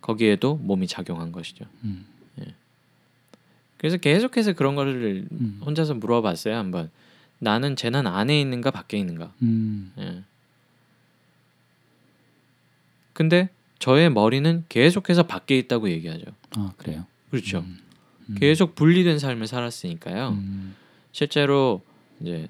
[0.02, 1.66] 거기에도 몸이 작용한 것이죠.
[3.80, 6.92] 음, 그래서 계속해서 그런 거를 음, 혼자서 물어봤어요 한번.
[7.40, 9.34] 나는 재난 안에 있는가 밖에 있는가.
[9.42, 10.24] 음, 예.
[13.14, 16.26] 근데 저의 머리는 계속해서 밖에 있다고 얘기하죠.
[16.52, 17.06] 아 그래요.
[17.32, 17.60] 그렇죠.
[17.60, 17.80] 음,
[18.30, 20.30] 음, 계속 분리된 삶을 살았으니까요.
[20.32, 20.76] 음,
[21.14, 21.82] 실제로
[22.20, 22.50] 이제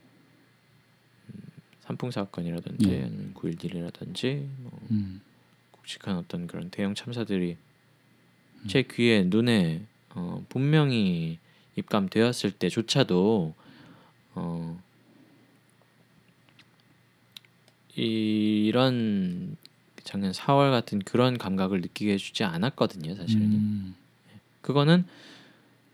[1.27, 1.41] 음,
[1.81, 3.03] 산풍 사건이라든지 네.
[3.03, 5.21] 아니면 9.11이라든지 뭐 음.
[5.71, 7.57] 굵직한 어떤 그런 대형 참사들이
[8.63, 8.67] 음.
[8.67, 9.85] 제 귀에 눈에
[10.19, 11.39] 어, 분명히
[11.77, 13.53] 입감되었을 때조차도
[14.35, 14.79] 어,
[17.95, 19.55] 이런
[20.03, 23.43] 작년 4월 같은 그런 감각을 느끼게 해주지 않았거든요, 사실은.
[23.43, 23.95] 음.
[24.61, 25.05] 그거는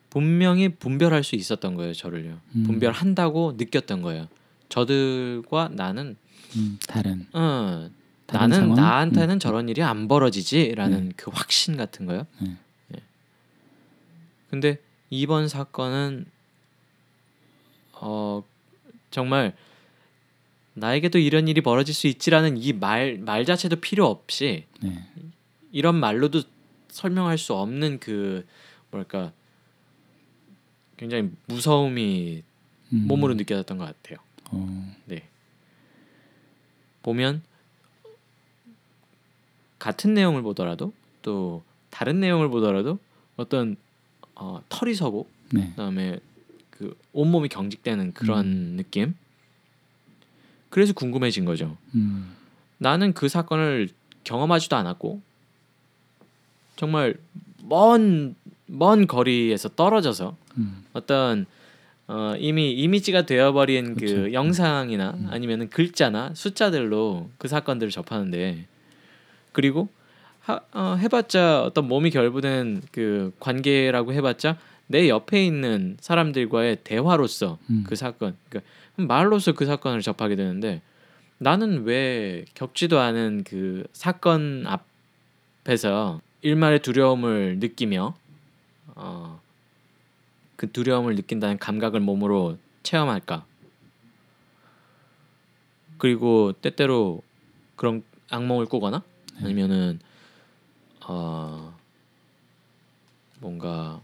[0.09, 2.39] 분명히 분별할 수 있었던 거예요, 저를요.
[2.55, 2.63] 음.
[2.63, 4.27] 분별한다고 느꼈던 거예요.
[4.69, 6.15] 저들과 나는
[6.55, 6.79] 음.
[6.87, 7.89] 다른 어,
[8.25, 8.75] 다른 나는 상황?
[8.75, 9.39] 나한테는 음.
[9.39, 12.25] 저런 일이 안 벌어지지라는 그 확신 같은 거요.
[12.39, 12.55] 네.
[14.55, 14.59] 예.
[14.59, 16.25] 근데 이번 사건은
[17.93, 18.43] 어
[19.11, 19.55] 정말
[20.73, 25.03] 나에게도 이런 일이 벌어질 수 있지라는 이말말 자체도 필요 없이 네.
[25.71, 26.41] 이런 말로도
[26.89, 28.45] 설명할 수 없는 그
[28.91, 29.33] 뭐랄까
[30.97, 32.43] 굉장히 무서움이
[32.93, 33.07] 음.
[33.07, 34.17] 몸으로 느껴졌던 것 같아요.
[34.51, 34.95] 어.
[35.05, 35.27] 네.
[37.03, 37.43] 보면
[39.79, 42.99] 같은 내용을 보더라도 또 다른 내용을 보더라도
[43.37, 43.77] 어떤
[44.35, 45.69] 어, 털이 서고 네.
[45.71, 46.19] 그다음에
[46.69, 49.15] 그 온몸이 경직되는 그런 느낌.
[50.69, 51.77] 그래서 궁금해진 거죠.
[51.95, 52.35] 음.
[52.77, 53.89] 나는 그 사건을
[54.25, 55.21] 경험하지도 않았고
[56.75, 57.15] 정말
[57.63, 60.83] 먼먼 거리에서 떨어져서 음.
[60.93, 61.45] 어떤
[62.07, 64.33] 어, 이미 이미지가 되어버린 그 그쵸.
[64.33, 65.27] 영상이나 음.
[65.31, 68.67] 아니면은 글자나 숫자들로 그 사건들을 접하는데
[69.53, 69.87] 그리고
[70.45, 77.83] 하, 어, 해봤자 어떤 몸이 결부된 그 관계라고 해봤자 내 옆에 있는 사람들과의 대화로서 음.
[77.87, 80.83] 그 사건 그러니까 말로서 그 사건을 접하게 되는데
[81.39, 84.65] 나는 왜 겪지도 않은 그 사건
[85.63, 88.15] 앞에서 일말의 두려움을 느끼며
[88.93, 89.41] 어,
[90.55, 93.45] 그 두려움을 느낀다는 감각을 몸으로 체험할까?
[95.97, 97.23] 그리고 때때로
[97.75, 99.01] 그런 악몽을 꾸거나
[99.41, 99.99] 아니면은
[101.07, 101.75] 어
[103.39, 104.01] 뭔가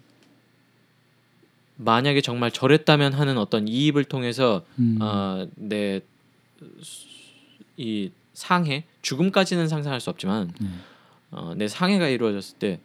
[1.78, 5.00] 만약에 정말 저랬다면 하는 어떤 이입을 통해서 음.
[5.02, 6.02] 어, 내이
[8.34, 10.68] 상해 죽음까지는 상상할 수 없지만 네.
[11.32, 12.80] 어, 내 상해가 이루어졌을 때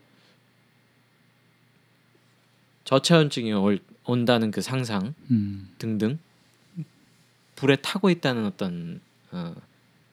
[2.85, 5.69] 저체온증이 올, 온다는 그 상상 음.
[5.79, 6.19] 등등
[7.57, 9.01] 불에 타고 있다는 어떤
[9.31, 9.55] 어,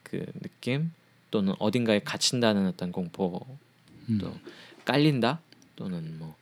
[0.03, 0.91] 그 느낌
[1.31, 3.45] 또는 어딘가에 갇힌다는 어떤 공포
[4.09, 4.17] 음.
[4.19, 4.33] 또
[4.85, 5.39] 깔린다
[5.75, 6.35] 또는 뭐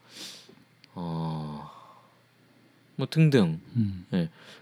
[0.93, 1.71] 어,
[2.95, 4.06] 뭐 등등 음.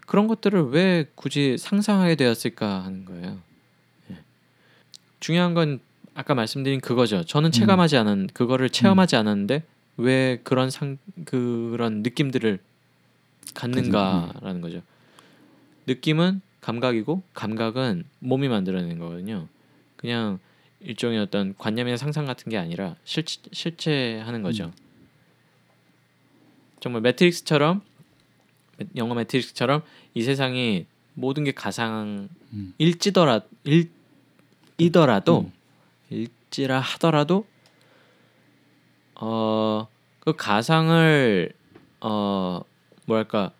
[0.06, 3.38] 그런 것들을 왜 굳이 상상하게 되었을까 하는 거예요.
[4.10, 4.18] 예.
[5.20, 5.80] 중요한 건
[6.14, 7.24] 아까 말씀드린 그거죠.
[7.24, 9.62] 저는 체감하지 않은 그거를 체험하지 않았는데
[9.96, 12.58] 왜 그런 상 그런 느낌들을
[13.54, 14.82] 갖는가라는 거죠.
[15.86, 19.48] 느낌은 감각이고 감각은 몸이 만들어내는 거거든요.
[19.96, 20.38] 그냥
[20.80, 24.72] 일종의 어떤 관념이나 상상 같은 게 아니라 실 실체 하는 거죠.
[26.80, 27.82] 정말 매트릭스처럼
[28.96, 29.82] 영화 매트릭스처럼
[30.14, 33.90] 이 세상이 모든 게 가상일지더라 일
[34.78, 35.52] 이더라도 음.
[36.10, 37.46] 일지라 하더라도
[39.14, 39.86] 어
[40.20, 41.52] 그 가상을
[42.02, 42.60] 어
[43.06, 43.52] 뭐랄까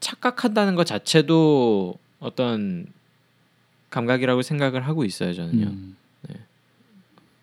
[0.00, 2.86] 착각한다는 것 자체도 어떤
[3.90, 5.66] 감각이라고 생각을 하고 있어요 저는요.
[5.66, 5.96] 음.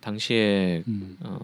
[0.01, 1.17] 당시에 음.
[1.21, 1.39] 어,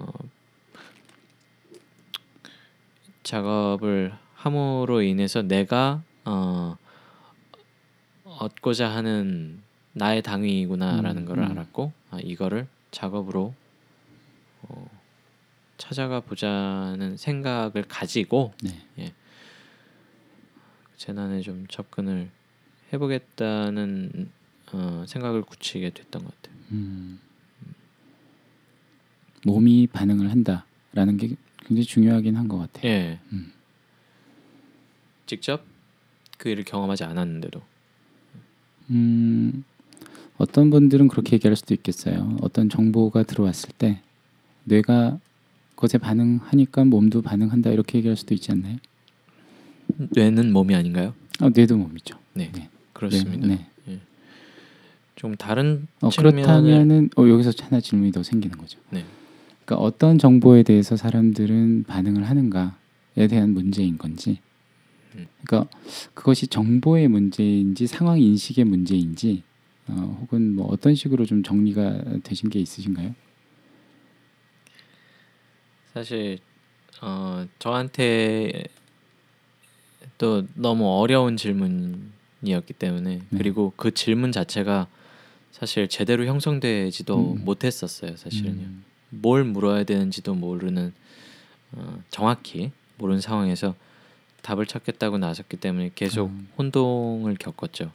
[3.24, 6.78] 작업을 함으로 인해서 내가 어,
[8.24, 9.62] 얻고자 하는
[9.94, 11.52] 나의 당위구나라는 음, 걸 음.
[11.52, 13.54] 알았고 아, 이거를 작업으로
[14.64, 14.90] 어,
[15.78, 19.14] 찾아가 보자는 생각을 가지고 네.
[20.98, 22.30] 재난에 좀 접근을
[22.92, 24.30] 해보겠다는
[24.74, 26.58] 어, 생각을 굳히게 됐던 것 같아요.
[26.72, 27.20] 음.
[29.46, 32.90] 몸이 반응을 한다라는 게 굉장히 중요하긴 한 것 같아요.
[32.92, 33.20] 예.
[33.32, 33.52] 음.
[35.26, 35.64] 직접
[36.38, 37.62] 그 일을 경험하지 않았는데도
[38.92, 39.64] 음,
[40.38, 42.38] 어떤 분들은 그렇게 얘기할 수도 있겠어요.
[42.42, 44.02] 어떤 정보가 들어왔을 때
[44.64, 45.20] 뇌가
[45.76, 48.78] 그것에 반응하니까 몸도 반응한다 이렇게 얘기할 수도 있지 않나요?
[49.98, 51.14] 뇌는 몸이 아닌가요?
[51.42, 52.18] 어, 뇌도 몸이죠.
[52.34, 52.70] 네, 네.
[52.94, 53.48] 그렇습니다.
[53.48, 53.68] 네,
[55.16, 58.80] 좀 다른 어, 측면을 그렇다면은 어, 여기서 하나 질문이 더 생기는 거죠.
[58.92, 59.04] 네.
[59.68, 64.40] 그러니까 어떤 정보에 대해서 사람들은 반응을 하는가에 대한 문제인 건지,
[65.16, 65.28] 음.
[65.44, 65.70] 그러니까
[66.14, 69.44] 그것이 정보의 문제인지 상황 인식의 문제인지,
[69.90, 73.14] 어, 혹은 뭐 어떤 식으로 좀 정리가 되신 게 있으신가요?
[75.94, 76.40] 사실
[77.02, 78.64] 어, 저한테
[80.18, 83.38] 또 너무 어려운 질문이었기 때문에 네.
[83.38, 84.88] 그리고 그 질문 자체가
[85.52, 87.44] 사실 제대로 형성되지도 음.
[87.44, 88.16] 못했었어요.
[88.16, 88.62] 사실은요.
[88.62, 88.97] 음.
[89.10, 90.94] 뭘 물어야 되는지도 모르는
[91.74, 93.76] 어, 정확히 모르는 상황에서
[94.42, 96.50] 답을 찾겠다고 나섰기 때문에 계속 음.
[96.58, 97.92] 혼동을 겪었죠.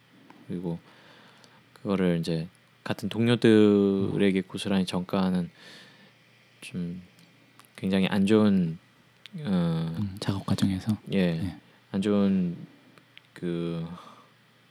[0.46, 0.79] 그리고
[1.75, 2.48] 그거를 이제
[2.85, 5.51] 같은 동료들에게 고스란히 전가하는
[6.61, 7.03] 좀
[7.77, 8.79] 굉장히 안 좋은
[9.38, 11.57] 어, 음, 작업 과정에서 예, 네.
[11.90, 12.57] 안 좋은
[13.33, 13.87] 그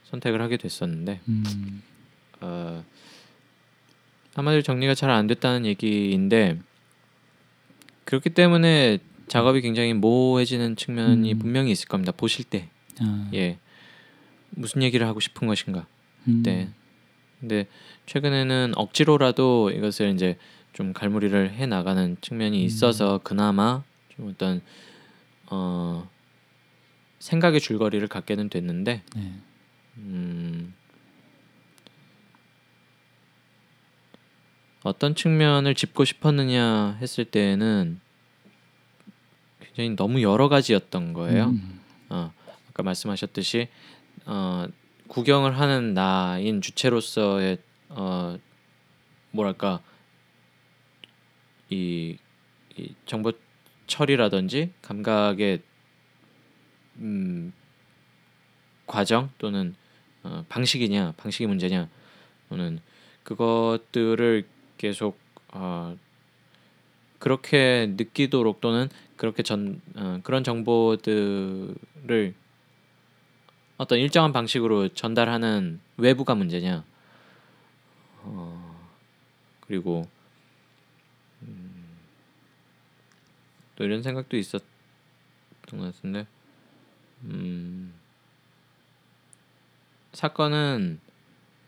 [0.04, 1.82] 선택을 하게 됐었는데 음,
[2.40, 2.84] 어,
[4.34, 6.58] 한마디로 정리가 잘 안 됐다는 얘기인데
[8.04, 11.38] 그렇기 때문에 작업이 굉장히 모호해지는 측면이 음.
[11.38, 12.12] 분명히 있을 겁니다.
[12.12, 12.68] 보실 때,
[13.00, 13.58] 아, 예,
[14.50, 15.86] 무슨 얘기를 하고 싶은 것인가.
[16.28, 16.68] 음, 네.
[17.40, 17.66] 근데
[18.06, 20.36] 최근에는 억지로라도 이것을 이제
[20.72, 22.64] 좀 갈무리를 해 나가는 측면이 음.
[22.64, 23.82] 있어서 그나마
[24.14, 24.60] 좀 어떤
[25.50, 26.08] 어
[27.18, 29.32] 생각의 줄거리를 갖게는 됐는데 네.
[29.98, 30.74] 음
[34.84, 38.00] 어떤 측면을 짚고 싶었느냐 했을 때는
[39.60, 41.50] 굉장히 너무 여러 가지였던 거예요.
[41.50, 42.32] 음, 어,
[42.68, 43.68] 아까 말씀하셨듯이
[44.26, 44.66] 어,
[45.08, 47.58] 구경을 하는 나인 주체로서의
[47.90, 48.36] 어,
[49.30, 49.80] 뭐랄까
[51.70, 52.16] 이,
[52.76, 53.32] 이 정보
[53.86, 55.62] 처리라든지 감각의
[56.96, 57.52] 음,
[58.86, 59.74] 과정 또는
[60.22, 61.88] 어, 방식이냐 방식이 문제냐
[62.48, 62.80] 또는
[63.22, 64.44] 그것들을
[64.82, 65.16] 계속
[65.52, 65.96] 어,
[67.20, 72.34] 그렇게 느끼도록 또는 그렇게 전 어, 그런 정보들을
[73.76, 76.84] 어떤 일정한 방식으로 전달하는 외부가 문제냐.
[78.22, 78.90] 어,
[79.60, 80.08] 그리고
[81.42, 81.96] 음,
[83.76, 84.66] 또 이런 생각도 있었던
[85.70, 86.26] 것 같은데
[87.22, 87.94] 음,
[90.12, 90.98] 사건은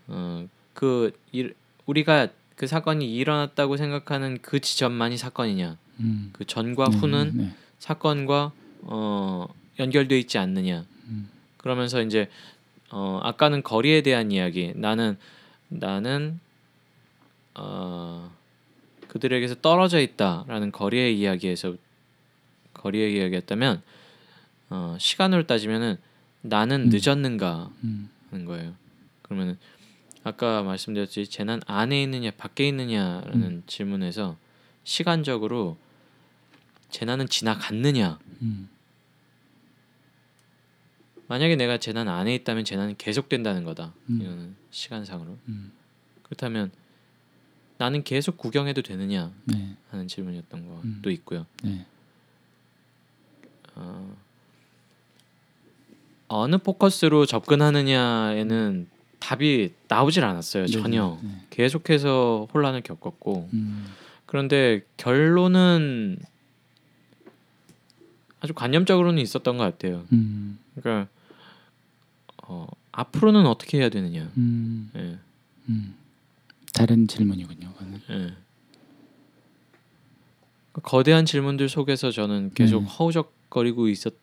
[0.08, 1.54] 어, 그 일,
[1.86, 8.52] 우리가 그 사건이 일어났다고 생각하는 그 지점만이 사건이냐 음, 그 전과 네, 후는 네, 사건과
[8.82, 9.46] 어,
[9.78, 10.84] 연결돼 있지 않느냐.
[11.08, 11.28] 음.
[11.56, 12.28] 그러면서 이제
[12.90, 14.72] 어, 아까는 거리에 대한 이야기.
[14.74, 15.16] 나는
[15.68, 16.38] 나는
[17.54, 18.30] 어,
[19.08, 21.76] 그들에게서 떨어져 있다라는 거리의 이야기에서
[22.74, 23.82] 거리의 이야기였다면
[24.70, 25.96] 어, 시간으로 따지면은
[26.42, 26.90] 나는 음.
[26.92, 28.74] 늦었는가 음, 하는 거예요.
[29.22, 29.56] 그러면은
[30.24, 33.62] 아까 말씀드렸듯이 재난 안에 있느냐 밖에 있느냐라는 음.
[33.66, 34.36] 질문에서
[34.82, 35.76] 시간적으로
[36.90, 38.68] 재난은 지나갔느냐 음,
[41.26, 43.92] 만약에 내가 재난 안에 있다면 재난은 계속된다는 거다.
[44.10, 44.20] 음.
[44.20, 45.38] 이거는 시간상으로.
[45.48, 45.72] 음,
[46.22, 46.70] 그렇다면
[47.78, 51.10] 나는 계속 구경해도 되느냐 네, 하는 질문이었던 것도 음.
[51.10, 51.46] 있고요.
[51.62, 51.86] 네,
[53.74, 54.16] 어,
[56.28, 58.93] 어느 포커스로 접근하느냐에는
[59.24, 60.66] 답이 나오질 않았어요.
[60.66, 61.18] 네, 전혀.
[61.22, 61.40] 네, 네.
[61.48, 63.86] 계속해서 혼란을 겪었고 음,
[64.26, 66.18] 그런데 결론은
[68.40, 70.04] 아주 관념적으로는 있었던 것 같아요.
[70.12, 71.10] 음, 그러니까
[72.42, 74.30] 어, 앞으로는 어떻게 해야 되느냐.
[74.36, 75.18] 음, 예,
[75.70, 75.94] 음.
[76.74, 77.72] 다른 질문이군요.
[77.72, 78.00] 그거는.
[78.10, 78.34] 예.
[80.72, 82.88] 그 거대한 질문들 속에서 저는 계속 네.
[82.90, 84.18] 허우적거리고 있었던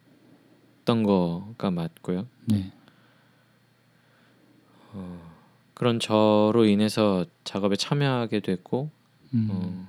[0.85, 2.27] 거가 맞고요.
[2.45, 2.71] 네,
[5.73, 8.89] 그런 저로 인해서 작업에 참여하게 됐고
[9.33, 9.87] 음, 어,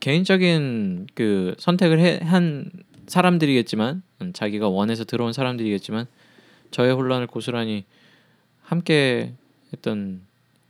[0.00, 2.70] 개인적인 그 선택을 해, 한
[3.06, 6.06] 사람들이겠지만 음, 자기가 원해서 들어온 사람들이겠지만
[6.70, 7.84] 저의 혼란을 고스란히
[8.62, 9.34] 함께
[9.72, 10.20] 했던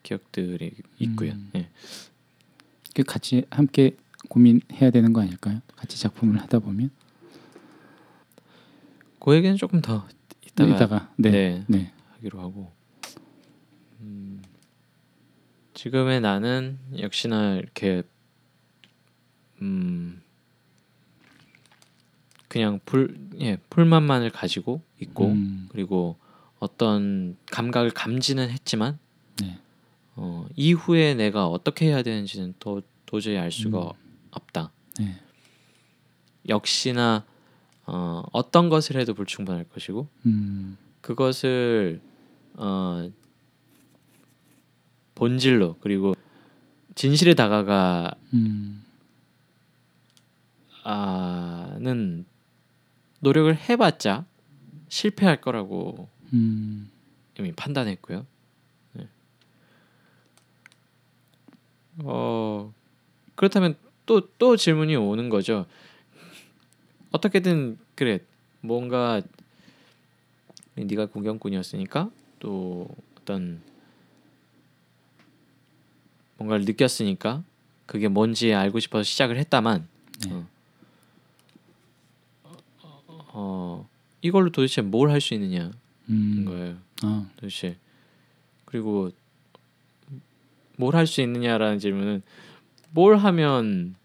[0.03, 1.33] 기억들이 있고요.
[1.33, 1.51] 음.
[1.57, 1.69] 예.
[2.95, 3.97] 그 같이 함께
[4.29, 5.61] 고민해야 되는 거 아닐까요?
[5.77, 6.91] 같이 작품을 하다 보면
[9.21, 10.07] 그 얘기는 조금 더
[10.47, 12.73] 이따가, 이따가 네, 네, 네, 하기로 하고.
[14.01, 14.43] 음,
[15.75, 18.03] 지금의 나는 역시나 이렇게
[19.61, 20.23] 음,
[22.49, 26.17] 그냥 불 예, 풀만만을 가지고 있고 음, 그리고
[26.59, 28.99] 어떤 감각을 감지는 했지만
[29.41, 29.59] 네,
[30.17, 34.29] 어, 이후에 내가 어떻게 해야 되는지는 도, 도저히 알 수가 음.
[34.31, 34.73] 없다.
[34.99, 35.21] 네,
[36.49, 37.25] 역시나
[37.87, 42.01] 어, 어떤 것을 해도 불충분할 것이고 음, 그것을
[42.59, 43.09] 어,
[45.15, 46.15] 본질로 그리고
[46.97, 48.85] 진실에 다가가 음,
[50.83, 52.27] 아는
[53.21, 54.27] 노력을 해봤자
[54.89, 56.91] 실패할 거라고 음,
[57.39, 58.27] 이미 판단했고요.
[58.95, 59.09] 네.
[61.99, 62.73] 어
[63.37, 65.67] 그렇다면 또또 질문이 오는 거죠.
[67.13, 68.21] 어떻게든 그래
[68.61, 69.23] 뭔가
[70.75, 72.89] 네가 공경꾼이었으니까 또
[73.21, 73.61] 어떤
[76.37, 77.43] 뭔가를 느꼈으니까
[77.87, 79.89] 그게 뭔지 알고 싶어서 시작을 했다만
[80.29, 80.45] 네.
[82.45, 82.57] 어,
[83.33, 83.89] 어,
[84.23, 85.73] 이걸로 도대체 뭘 할 수 있느냐는
[86.09, 86.45] 음.
[86.47, 86.77] 거예요.
[87.03, 87.77] 아, 도대체
[88.65, 89.11] 그리고
[90.77, 92.23] 뭘 할 수 있느냐라는 질문은
[92.91, 93.97] 뭘 하면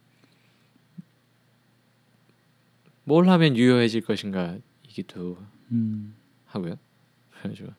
[3.04, 5.38] 뭘 하면 유효해질 것인가 이기도
[5.72, 6.16] 음.
[6.48, 6.76] 하고요.
[7.42, 7.72] 그래가지고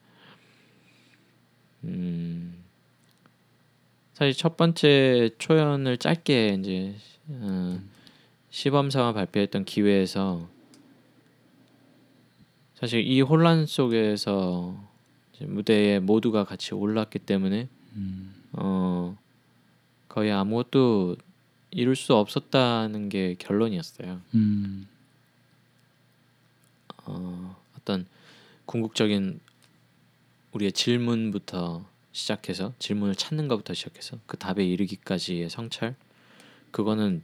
[1.84, 2.64] 음
[4.14, 6.94] 사실 첫 번째 초연을 짧게 이제
[7.28, 7.80] 어,
[8.50, 10.48] 시범 삼아 발표했던 기회에서
[12.74, 14.76] 사실 이 혼란 속에서
[15.40, 18.34] 무대에 모두가 같이 올랐기 때문에 음.
[18.52, 19.16] 어
[20.08, 21.16] 거의 아무것도
[21.70, 24.20] 이룰 수 없었다는 게 결론이었어요.
[24.34, 24.86] 음.
[27.04, 28.06] 어, 어떤
[28.66, 29.40] 궁극적인
[30.54, 35.96] 우리의 질문부터 시작해서 질문을 찾는 것부터 시작해서 그 답에 이르기까지의 성찰
[36.70, 37.22] 그거는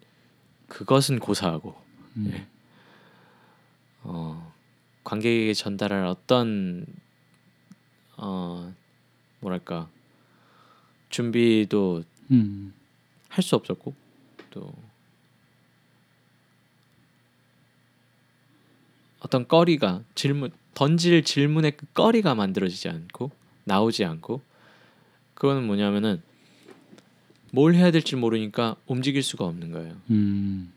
[0.67, 1.81] 그것은 고사하고
[2.17, 2.33] 음.
[2.33, 2.47] 예.
[4.03, 4.53] 어,
[5.05, 6.87] 관객에게 전달할 어떤
[8.17, 8.75] 어,
[9.39, 9.89] 뭐랄까
[11.09, 12.75] 준비도 음.
[13.29, 13.95] 할수 없었고
[14.51, 14.75] 또
[19.21, 23.31] 어떤 거리가 질문 던질 질문의 그 거리가 만들어지지 않고
[23.65, 24.41] 나오지 않고
[25.35, 26.23] 그거는 뭐냐면은
[27.53, 29.97] 뭘 해야 될지 모르니까 움직일 수가 없는 거예요.
[30.11, 30.73] 음.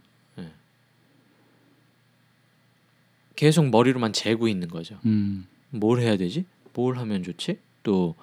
[3.36, 5.00] 계속 머리로만 재고 있는 거죠.
[5.06, 5.48] 음.
[5.70, 6.46] 뭘 해야 되지?
[6.74, 7.60] 뭘 하면 좋지?
[7.82, 8.16] 또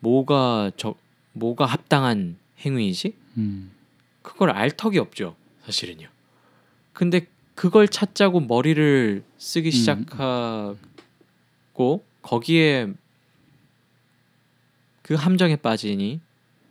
[0.00, 0.94] 뭐가 저
[1.32, 3.14] 뭐가 합당한 행위이지?
[3.36, 3.70] 음.
[4.22, 5.36] 그걸 알 턱이 없죠.
[5.64, 6.08] 사실은요.
[6.92, 9.70] 근데 그걸 찾자고 머리를 쓰기 음.
[9.70, 10.78] 시작하고
[12.22, 12.92] 거기에
[15.02, 16.20] 그 함정에 빠지니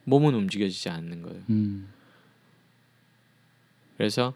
[0.05, 1.41] 몸은 움직여지지 않는 거예요.
[1.49, 1.91] 음.
[3.97, 4.33] 그래서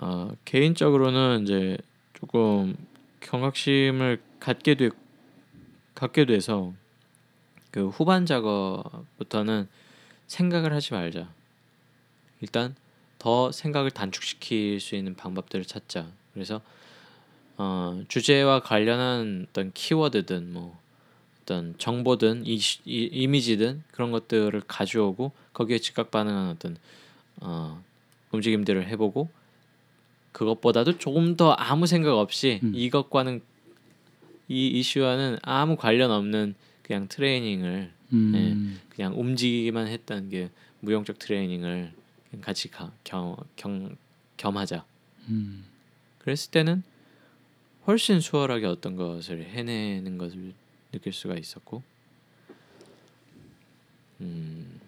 [0.00, 1.78] 어, 개인적으로는 이제
[2.14, 2.74] 조금
[3.20, 4.90] 경각심을 갖게 돼
[5.94, 6.72] 갖게 돼서
[7.70, 9.68] 그 후반 작업부터는
[10.26, 11.30] 생각을 하지 말자.
[12.40, 12.74] 일단
[13.20, 16.08] 더 생각을 단축시킬 수 있는 방법들을 찾자.
[16.34, 16.60] 그래서
[17.56, 20.80] 어, 주제와 관련한 어떤 키워드든 뭐
[21.42, 26.76] 어떤 정보든 이, 이, 이미지든 그런 것들을 가져오고 거기에 즉각 반응하는 어떤
[27.36, 27.82] 어,
[28.32, 29.28] 움직임들을 해보고
[30.32, 32.72] 그것보다도 조금 더 아무 생각 없이 음.
[32.74, 33.42] 이것과는
[34.48, 38.80] 이 이슈와는 아무 관련 없는 그냥 트레이닝을 음.
[38.88, 40.48] 그냥 움직이기만 했던 게
[40.80, 41.99] 무용적 트레이닝을
[42.40, 43.96] 같이 가, 겸, 겸,
[44.36, 44.84] 겸하자.
[45.28, 45.64] 음.
[46.20, 46.82] 그랬을 때는
[47.86, 50.54] 훨씬 수월하게 어떤 것을 해내는 것을
[50.92, 51.82] 느낄 수가 있었고,
[54.20, 54.80] 음,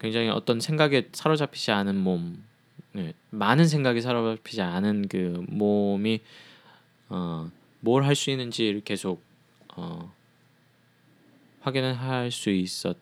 [0.00, 2.44] 굉장히 어떤 생각에 사로잡히지 않은 몸,
[2.92, 6.20] 네, 많은 생각에 사로잡히지 않은 그 몸이
[7.08, 9.22] 어, 뭘 할 수 있는지를 계속
[9.76, 10.12] 어,
[11.60, 12.96] 확인을 할 수 있었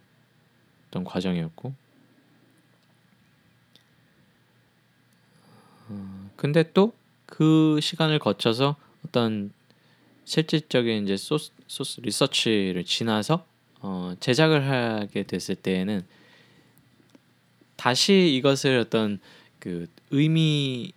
[0.93, 1.75] 던 과정이었고,
[5.89, 7.03] 어, 근데 또
[7.33, 8.77] 그 시간을 거쳐서
[9.07, 9.55] 어떤
[10.27, 13.47] 실질적인 이제 소스, 소스 리서치를 지나서
[13.81, 16.05] 어, 제작을 하게 됐을 때에는
[17.77, 19.19] 다시 이것을 어떤
[19.59, 20.93] 그 의미에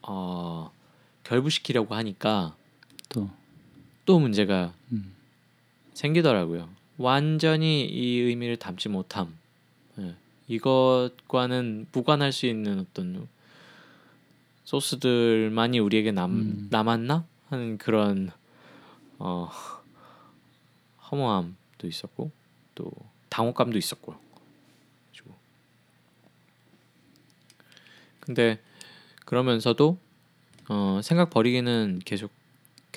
[0.00, 0.72] 어,
[1.24, 2.56] 결부시키려고 하니까
[3.10, 3.28] 또
[4.06, 5.14] 또 문제가 음.
[5.92, 6.68] 생기더라고요.
[6.98, 9.36] 완전히 이 의미를 담지 못함.
[9.98, 10.14] 예.
[10.48, 13.28] 이것과는 무관할 수 있는 어떤
[14.64, 16.68] 소스들만이 우리에게 남 음.
[16.70, 18.30] 남았나 하는 그런
[19.18, 19.50] 어
[21.10, 22.30] 허무함도 있었고
[22.74, 22.90] 또
[23.28, 24.24] 당혹감도 있었고요.
[28.24, 28.58] 근데
[29.26, 29.98] 그러면서도
[30.70, 32.30] 어 생각 버리기는 계속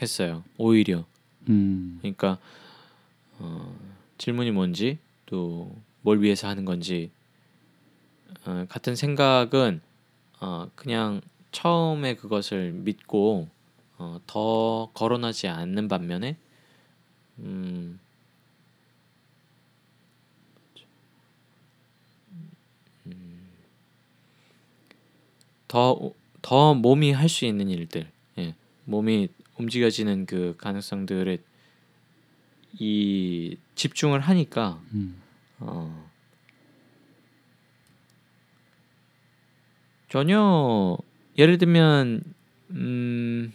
[0.02, 0.44] 했어요.
[0.58, 1.06] 오히려
[1.50, 1.98] 음.
[2.02, 2.40] 그러니까
[3.40, 3.76] 어,
[4.18, 5.72] 질문이 뭔지 또
[6.08, 7.12] 뭘 위해서 하는 건지
[8.46, 9.82] 어, 같은 생각은
[10.40, 11.20] 어, 그냥
[11.52, 13.50] 처음에 그것을 믿고
[13.98, 16.38] 어, 더 거론하지 않는 반면에
[17.40, 18.00] 음,
[23.06, 23.48] 음,
[25.68, 26.12] 더,
[26.42, 28.10] 더 몸이 할 수 있는 일들,
[28.40, 28.56] 예,
[28.86, 31.40] 몸이 움직여지는 그 가능성들에
[32.80, 35.22] 이 집중을 하니까 음.
[35.60, 36.10] 어,
[40.10, 40.98] 전혀
[41.38, 42.24] 예를 들면
[42.72, 43.54] 음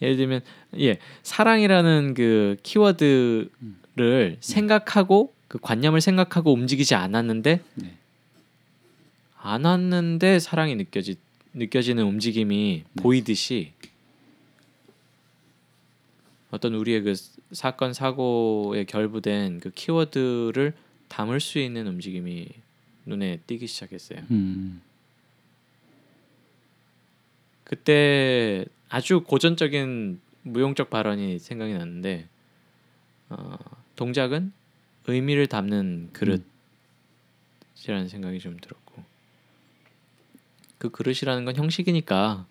[0.00, 0.40] 예를 들면
[0.78, 4.36] 예 사랑이라는 그 키워드를 음.
[4.40, 7.96] 생각하고 그 관념을 생각하고 움직이지 않았는데 네.
[9.36, 11.16] 안 왔는데 사랑이 느껴지
[11.54, 13.02] 느껴지는 움직임이 네.
[13.02, 13.72] 보이듯이
[16.52, 17.14] 어떤 우리의 그
[17.52, 20.74] 사건 사고에 결부된 그 키워드를
[21.08, 22.46] 담을 수 있는 움직임이
[23.06, 24.20] 눈에 띄기 시작했어요.
[24.30, 24.82] 음.
[27.64, 32.28] 그때 아주 고전적인 무용적 발언이 생각이 났는데
[33.30, 33.56] 어,
[33.96, 34.52] 동작은
[35.06, 39.02] 의미를 담는 그릇이라는 생각이 좀 들었고
[40.76, 42.46] 그 그릇이라는 건 형식이니까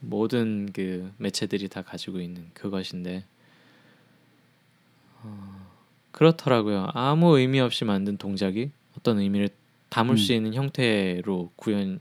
[0.00, 3.24] 모든 그 매체들이 다 가지고 있는 그것인데
[5.26, 5.66] 어,
[6.12, 6.88] 그렇더라고요.
[6.94, 9.50] 아무 의미 없이 만든 동작이 어떤 의미를
[9.88, 10.16] 담을 음.
[10.16, 12.00] 수 있는 형태로 구현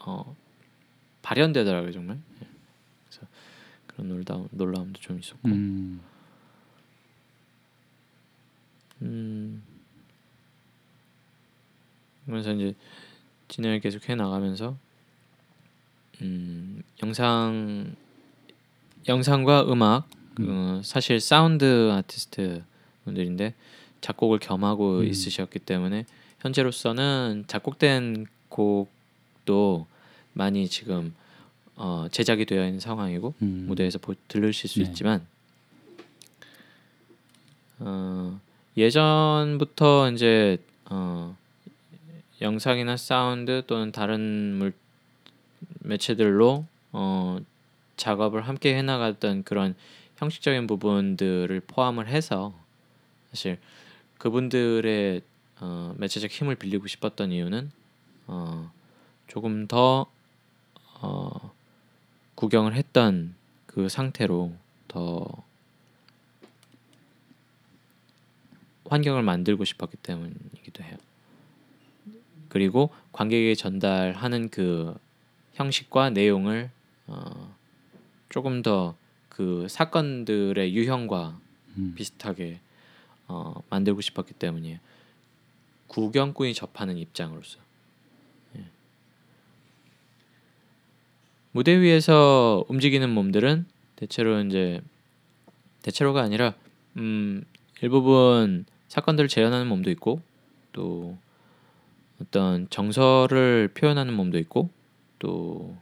[0.00, 0.34] 어,
[1.22, 2.18] 발현되더라고요 정말.
[2.42, 2.46] 예.
[3.06, 3.26] 그래서
[3.86, 5.48] 그런 놀라움, 놀라움도 좀 있었고.
[5.48, 6.00] 음.
[9.02, 9.62] 음.
[12.24, 12.74] 그러면서 이제
[13.48, 14.76] 진행을 계속 해 나가면서
[16.22, 17.94] 음, 영상
[19.06, 20.08] 영상과 음악
[20.40, 22.62] 어, 사실 사운드 아티스트
[23.04, 23.54] 분들인데
[24.00, 25.04] 작곡을 겸하고 음.
[25.06, 26.06] 있으셨기 때문에
[26.40, 29.86] 현재로서는 작곡된 곡도
[30.32, 31.14] 많이 지금
[31.76, 33.64] 어, 제작이 되어 있는 상황이고 음.
[33.68, 34.86] 무대에서 보, 들으실 수 네.
[34.86, 35.26] 있지만
[37.78, 38.38] 어,
[38.76, 41.36] 예전부터 이제 어,
[42.40, 44.72] 영상이나 사운드 또는 다른 물,
[45.80, 47.38] 매체들로 어,
[47.96, 49.74] 작업을 함께 해나갔던 그런
[50.16, 52.54] 형식적인 부분들을 포함을 해서
[53.30, 53.58] 사실
[54.18, 55.22] 그분들의
[55.60, 57.70] 어, 매체적 힘을 빌리고 싶었던 이유는
[58.26, 58.70] 어,
[59.26, 60.06] 조금 더
[61.00, 61.52] 어,
[62.34, 63.34] 구경을 했던
[63.66, 64.52] 그 상태로
[64.88, 65.26] 더
[68.88, 70.96] 환경을 만들고 싶었기 때문이기도 해요.
[72.48, 74.96] 그리고 관객에게 전달하는 그
[75.54, 76.70] 형식과 내용을
[77.06, 77.54] 어,
[78.28, 78.94] 조금 더
[79.34, 81.40] 그 사건들의 유형과
[81.76, 81.92] 음.
[81.96, 82.60] 비슷하게
[83.26, 84.78] 어, 만들고 싶었기 때문이에요.
[85.88, 87.58] 구경꾼이 접하는 입장으로서
[88.56, 88.64] 예.
[91.50, 93.66] 무대 위에서 움직이는 몸들은
[93.96, 94.80] 대체로 이제
[95.82, 96.54] 대체로가 아니라
[96.96, 97.44] 음,
[97.80, 100.20] 일부분 사건들을 재현하는 몸도 있고
[100.72, 101.18] 또
[102.22, 104.70] 어떤 정서를 표현하는 몸도 있고
[105.18, 105.76] 또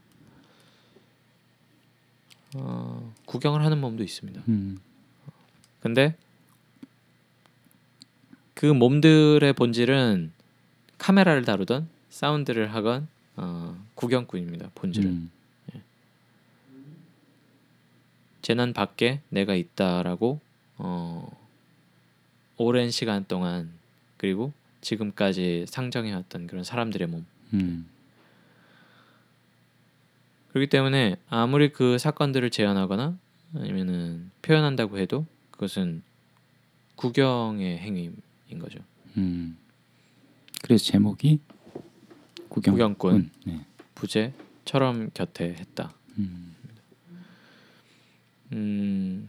[2.56, 4.42] 어, 구경을 하는 몸도 있습니다.
[4.48, 4.78] 음.
[5.80, 6.16] 근데
[8.54, 10.32] 그 몸들의 본질은
[10.98, 14.70] 카메라를 다루던 사운드를 하건 어, 구경꾼입니다.
[14.74, 15.30] 본질은 음.
[18.42, 20.40] 재난 밖에 내가 있다라고
[20.76, 21.28] 어,
[22.56, 23.70] 오랜 시간 동안
[24.16, 27.24] 그리고 지금까지 상정해왔던 그런 사람들의 몸
[27.54, 27.86] 음.
[30.52, 33.16] 그렇기 때문에 아무리 그 사건들을 재현하거나
[33.56, 36.02] 아니면은 표현한다고 해도 그것은
[36.96, 38.78] 구경의 행위인 거죠.
[39.16, 39.56] 음.
[40.62, 41.40] 그래서 제목이
[42.48, 42.74] 구경.
[42.74, 43.30] 구경꾼.
[43.46, 43.64] 네.
[43.94, 45.92] 부재처럼 곁에 했다.
[46.18, 46.54] 음.
[48.52, 49.28] 음,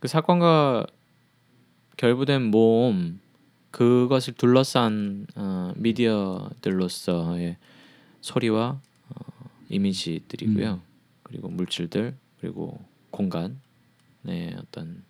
[0.00, 0.86] 그 사건과
[1.96, 3.20] 결부된 몸
[3.70, 7.56] 그것을 둘러싼 어, 미디어들로서의
[8.20, 8.89] 소리와 어,
[9.70, 10.74] 이미지들이고요.
[10.74, 10.82] 음.
[11.22, 15.04] 그리고 물질들 그리고 공간의 어떤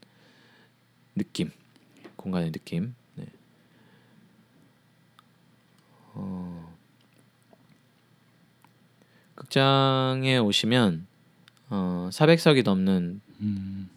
[1.15, 1.51] 느낌,
[2.17, 2.95] 공간의 느낌.
[3.17, 3.27] 네.
[6.13, 6.77] 어,
[9.35, 11.07] 극장에 오시면
[11.71, 13.91] 어, 400석이 넘는 음.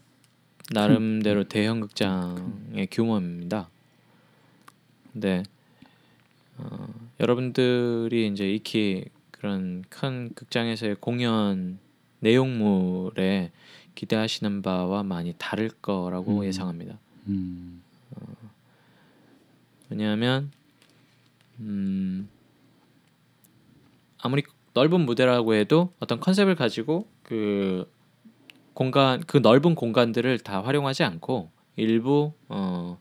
[0.72, 3.70] 나름대로 대형 극장의 규모입니다.
[5.12, 5.44] 근데
[6.58, 6.88] 어,
[7.20, 9.06] 여러분들이 이제 익히
[9.44, 11.78] 그런 큰 극장에서의 공연
[12.22, 13.52] 내용물에
[13.94, 16.46] 기대하시는 바와 많이 다를 거라고 음.
[16.46, 16.98] 예상합니다.
[17.28, 17.84] 음.
[19.90, 20.50] 왜냐하면
[21.60, 22.30] 음,
[24.18, 27.92] 아무리 넓은 무대라고 해도 어떤 컨셉을 가지고 그
[28.74, 32.98] 공간 그 넓은 공간들을 다 활용하지 않고 일부 어,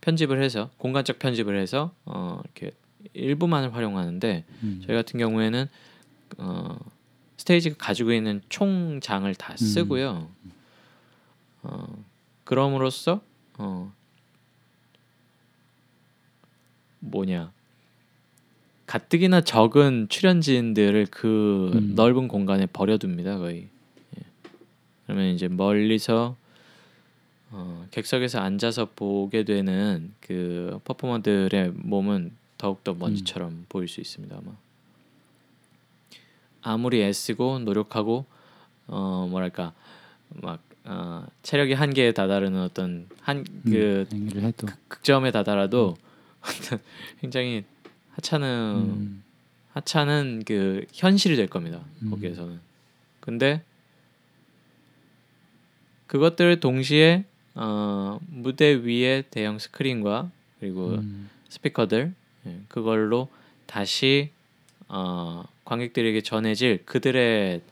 [0.00, 2.72] 편집을 해서 공간적 편집을 해서 어, 이렇게
[3.12, 4.82] 일부만을 활용하는데 음.
[4.86, 5.66] 저희 같은 경우에는
[6.38, 6.78] 어,
[7.36, 10.30] 스테이지가 가지고 있는 총장을 다 쓰고요.
[11.62, 12.04] 어,
[12.44, 13.22] 그럼으로써
[13.58, 13.92] 어,
[17.00, 17.52] 뭐냐
[18.86, 21.94] 가뜩이나 적은 출연진들을 그 음.
[21.94, 23.68] 넓은 공간에 버려둡니다 거의.
[24.18, 24.22] 예.
[25.06, 26.36] 그러면 이제 멀리서
[27.52, 34.52] 어, 객석에서 앉아서 보게 되는 그 퍼포머들의 몸은 더욱더 먼지처럼 보일 수 있습니다 아마.
[36.60, 38.26] 아무리 애쓰고 노력하고
[38.86, 39.72] 어 뭐랄까
[40.28, 45.96] 막 어, 체력이 한계에 다다르는 어떤 한그 음, 해도 극점에 다다라도
[47.22, 47.64] 굉장히
[48.10, 49.22] 하찮은 음,
[49.72, 51.80] 하찮은 그 현실이 될 겁니다.
[52.02, 52.10] 음.
[52.10, 52.60] 거기에서는.
[53.20, 53.62] 근데
[56.08, 62.19] 그것들을 동시에 어, 무대 위에 대형 스크린과 그리고 음, 스피커들 예,
[62.68, 63.28] 그걸로
[63.66, 64.30] 다시
[64.88, 67.62] 어, 관객들에게 전해질 그들의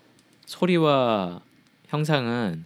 [0.46, 1.42] 소리와
[1.88, 2.64] 형상은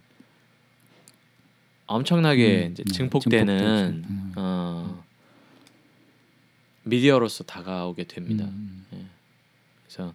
[1.85, 4.03] 엄청나게 음, 이제 네, 증폭되는.
[4.09, 4.33] 음.
[4.35, 5.03] 어,
[6.83, 8.45] 미디어로서 다가오게 됩니다.
[8.45, 8.85] 음,
[9.83, 10.13] 그래서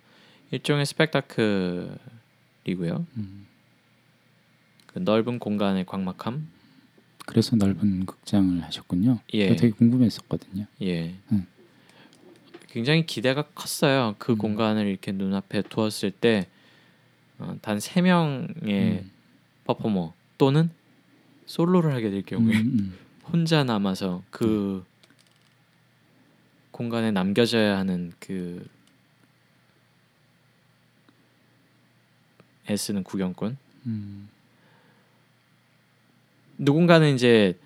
[0.51, 1.97] 일종의 스펙타클이고요.
[3.16, 3.47] 음.
[4.86, 6.49] 그 넓은 공간의 광막함,
[7.26, 9.20] 그래서 넓은 극장을 하셨군요.
[9.34, 9.49] 예.
[9.49, 10.66] 저 되게 궁금했었거든요.
[10.82, 11.47] 예, 음.
[12.69, 14.14] 굉장히 기대가 컸어요.
[14.19, 14.39] 그 음.
[14.39, 16.47] 공간을 이렇게 눈앞에 두었을 때
[17.62, 19.11] 단세 명의 음.
[19.64, 20.71] 퍼포머 또는
[21.47, 22.99] 솔로를 하게 될 경우에 음, 음.
[23.31, 24.85] 혼자 남아서 그
[26.71, 28.66] 공간에 남겨져야 하는 그
[32.71, 33.57] 애쓰는 구경꾼
[33.87, 34.29] 음,
[36.59, 37.59] 누군가는 이제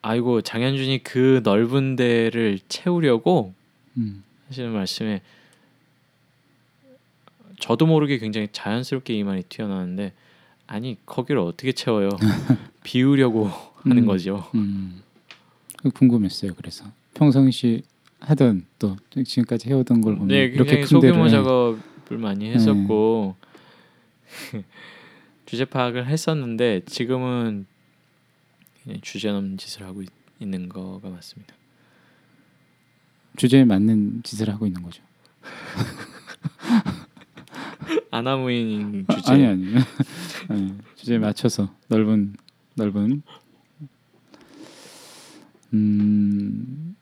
[0.00, 3.52] 아이고 장현준이 그 넓은 데를 채우려고
[3.96, 5.22] 음, 하시는 말씀에
[7.60, 10.12] 저도 모르게 굉장히 자연스럽게 이 말이 튀어나왔는데
[10.66, 12.10] 아니 거기를 어떻게 채워요
[12.84, 13.50] 비우려고
[13.82, 14.06] 하는 음.
[14.06, 15.02] 거죠 음.
[15.94, 16.54] 궁금했어요.
[16.54, 16.84] 그래서
[17.14, 17.82] 평상시
[18.20, 21.30] 하던 또 지금까지 해오던 걸 보면 네 이렇게 소규모 네.
[21.30, 23.36] 작업을 많이 했었고
[25.46, 27.66] 주제 파악을 했었는데 지금은
[29.02, 30.08] 주제 넘는 짓을 하고 있,
[30.40, 31.54] 있는 거가 맞습니다
[33.38, 35.00] 주제에 맞는 짓을 하고 있는 거죠.
[38.10, 39.74] 아나무인 주제 아니 아니.
[40.50, 42.34] 아니 주제에 맞춰서 넓은
[42.74, 43.22] 넓은
[45.72, 46.96] 음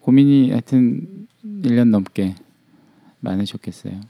[0.00, 2.34] 고민이 하여튼 1년 넘게
[3.20, 4.02] 많으셨겠어요.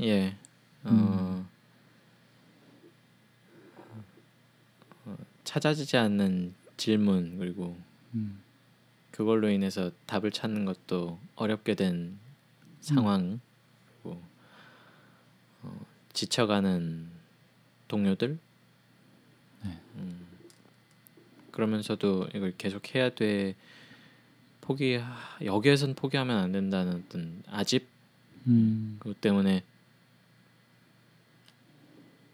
[0.00, 0.36] 예.
[0.82, 1.46] 어, 음.
[5.04, 7.76] 어, 찾아지지 않는 질문 그리고
[8.14, 8.41] 음.
[9.22, 12.18] 그걸로 인해서 답을 찾는 것도 어렵게 된
[12.80, 13.38] 상황
[14.02, 14.20] 그리고
[15.62, 17.08] 어, 지쳐가는
[17.86, 18.36] 동료들
[19.62, 19.78] 네.
[19.94, 20.26] 음,
[21.52, 23.54] 그러면서도 이걸 계속 해야 돼
[24.60, 25.00] 포기
[25.44, 27.86] 여기에선 포기하면 안 된다는 어떤 아집
[28.48, 28.96] 음.
[28.98, 29.62] 그것 때문에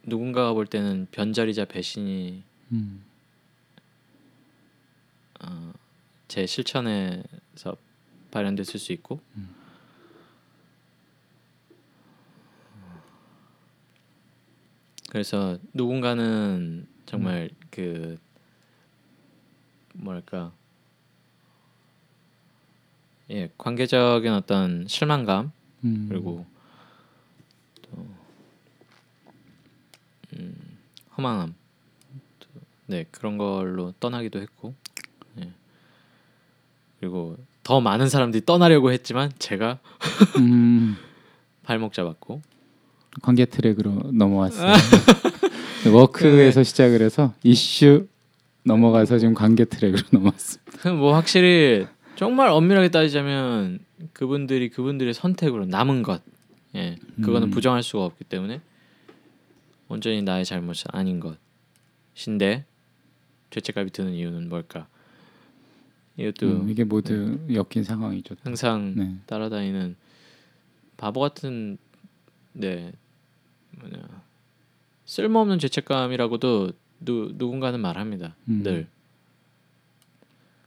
[0.04, 3.04] 누군가가 볼 때는 변절이자 배신이 음.
[5.40, 5.72] 어,
[6.28, 7.76] 제 실천에서
[8.30, 9.54] 발현됐을 수 있고 음.
[15.10, 18.18] 그래서 누군가는 정말 그
[19.94, 20.52] 뭐랄까
[23.30, 25.50] 예 관계적인 어떤 실망감
[25.84, 26.06] 음.
[26.08, 26.46] 그리고
[27.82, 28.06] 또
[30.34, 30.78] 음,
[31.16, 31.54] 허망함
[32.40, 32.48] 또,
[32.86, 34.97] 네 그런 걸로 떠나기도 했고 예.
[37.00, 39.78] 그리고 더 많은 사람들이 떠나려고 했지만 제가
[40.38, 40.96] 음.
[41.62, 42.40] 발목 잡았고
[43.22, 44.72] 관계 트랙으로 넘어왔어요.
[45.92, 48.08] work에서 시작을 해서 이슈
[48.64, 50.92] 넘어가서 지금 관계 트랙으로 넘어왔습니다.
[50.92, 51.86] 뭐 확실히
[52.16, 53.80] 정말 엄밀하게 따지자면
[54.12, 56.22] 그분들이 그분들의 선택으로 남은 것,
[56.74, 57.50] 예, 그거는 음.
[57.50, 58.60] 부정할 수가 없기 때문에
[59.88, 61.20] 온전히 나의 잘못은 아닌
[62.14, 62.64] 것인데
[63.50, 64.86] 죄책감이 드는 이유는 뭘까?
[66.18, 68.34] 이것도 음, 이게 모두 엮인 상황이죠.
[68.42, 69.14] 항상 네.
[69.26, 69.94] 따라다니는
[70.96, 71.78] 바보 같은
[72.52, 72.92] 네
[73.80, 73.96] 뭐냐
[75.06, 78.34] 쓸모없는 죄책감이라고도 누 누군가는 말합니다.
[78.48, 78.62] 음.
[78.64, 78.88] 늘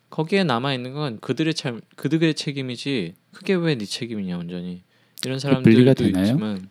[0.09, 4.83] 거기에 남아 있는 건 그들의 참 그들의 책임이지 그게 왜 네 책임이냐 온전히
[5.25, 5.69] 이런 사람들도?
[6.21, 6.69] 있지만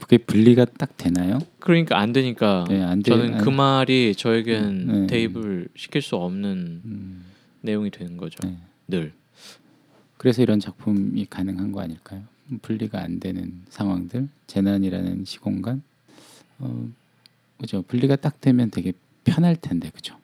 [0.00, 1.38] 그게 분리가 딱 되나요?
[1.60, 5.06] 그러니까 안 되니까 네, 안 돼- 저는 안- 그 말이 저에겐 네.
[5.06, 7.24] 대입을 시킬 수 없는 음,
[7.66, 8.38] 내용이 되는 거죠.
[8.46, 8.56] 네.
[8.88, 9.12] 늘
[10.16, 12.22] 그래서 이런 작품이 가능한 거 아닐까요?
[12.62, 15.82] 분리가 안 되는 상황들, 재난이라는 시공간,
[16.58, 16.88] 어,
[17.60, 17.82] 그죠?
[17.82, 18.92] 분리가 딱 되면 되게
[19.24, 20.16] 편할 텐데, 그죠?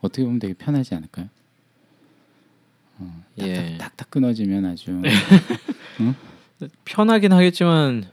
[0.00, 1.28] 어떻게 보면 되게 편하지 않을까요?
[2.98, 3.54] 어, 예.
[3.54, 5.00] 딱딱, 딱딱 끊어지면 아주
[6.84, 8.04] 편하긴 하겠지만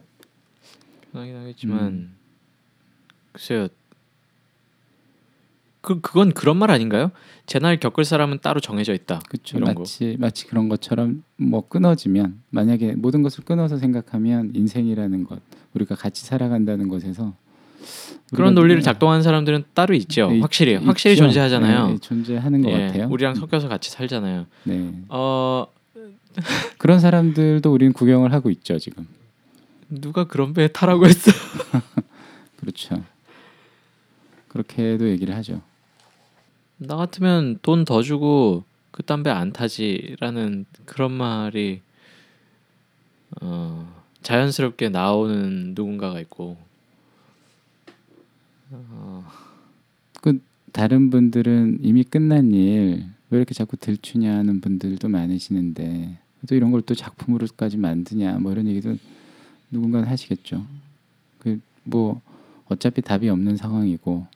[1.11, 2.15] 편하긴 하겠지만 음.
[3.33, 3.67] 글쎄요.
[5.81, 7.11] 그 그건 그런 말 아닌가요?
[7.47, 9.19] 제날 겪을 사람은 따로 정해져 있다.
[9.27, 9.57] 그렇죠.
[9.57, 9.81] 이런 거.
[9.81, 15.39] 마치 마치 그런 것처럼 뭐 끊어지면 만약에 모든 것을 끊어서 생각하면 인생이라는 것
[15.73, 17.33] 우리가 같이 살아간다는 것에서
[18.33, 20.29] 그런 논리를 작동하는 사람들은 따로 있죠.
[20.29, 21.23] 네, 있- 확실히 확실히 있죠.
[21.25, 21.87] 존재하잖아요.
[21.87, 23.07] 네, 존재하는 것 예, 같아요.
[23.09, 24.45] 우리랑 섞여서 같이 살잖아요.
[24.65, 24.93] 네.
[25.09, 25.65] 어
[26.77, 29.07] 그런 사람들도 우리는 구경을 하고 있죠 지금.
[29.89, 31.31] 누가 그런 배에 타라고 했어?
[32.57, 33.03] 그렇죠.
[34.47, 35.61] 그렇게도 얘기를 하죠.
[36.83, 41.81] 나 같으면 돈 더 주고 그딴 배안 타지라는 그런 말이
[43.41, 43.87] 어,
[44.23, 46.57] 자연스럽게 나오는 누군가가 있고.
[48.71, 49.23] 어,
[50.73, 56.17] 다른 분들은 이미 끝난 일 왜 이렇게 자꾸 들추냐 하는 분들도 많으시는데
[56.49, 58.97] 또 이런 걸 또 작품으로까지 만드냐 뭐 이런 얘기도
[59.71, 60.65] 누군가는 하시겠죠.
[61.39, 62.21] 그 뭐
[62.67, 64.27] 어차피 답이 없는 상황이고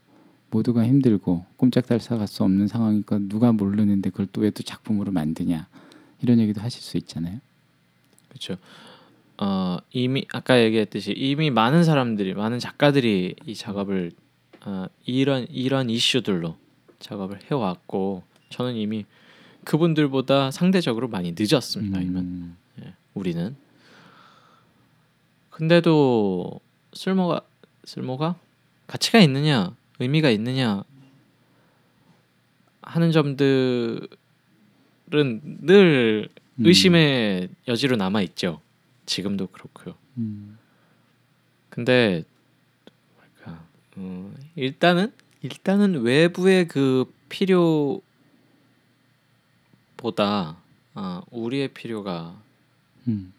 [0.51, 5.67] 모두가 힘들고 꼼짝달싹 할 수 없는 상황이니까 누가 모르는데 그걸 또 왜 또 작품으로 만드냐
[6.21, 7.39] 이런 얘기도 하실 수 있잖아요.
[8.29, 8.57] 그렇죠.
[9.37, 14.11] 어, 이미 아까 얘기했듯이 이미 많은 사람들이 많은 작가들이 이 작업을
[14.65, 16.55] 어, 이런 이런 이슈들로
[16.99, 19.05] 작업을 해왔고 저는 이미
[19.65, 21.99] 그분들보다 상대적으로 많이 늦었습니다.
[21.99, 22.55] 음,
[23.13, 23.55] 우리는
[25.49, 26.59] 근데도
[26.93, 27.41] 쓸모가
[27.85, 28.35] 쓸모가
[28.87, 30.83] 가치가 있느냐 의미가 있느냐
[32.81, 34.07] 하는 점들은
[35.09, 38.61] 늘 음, 의심의 여지로 남아 있죠.
[39.05, 39.95] 지금도 그렇고요.
[40.17, 40.57] 음,
[41.69, 42.23] 근데
[43.15, 43.65] 뭐랄까
[43.97, 48.01] 어, 일단은 일단은 외부의 그 필요보다
[50.93, 52.39] 아, 우리의 필요가
[53.07, 53.33] 음,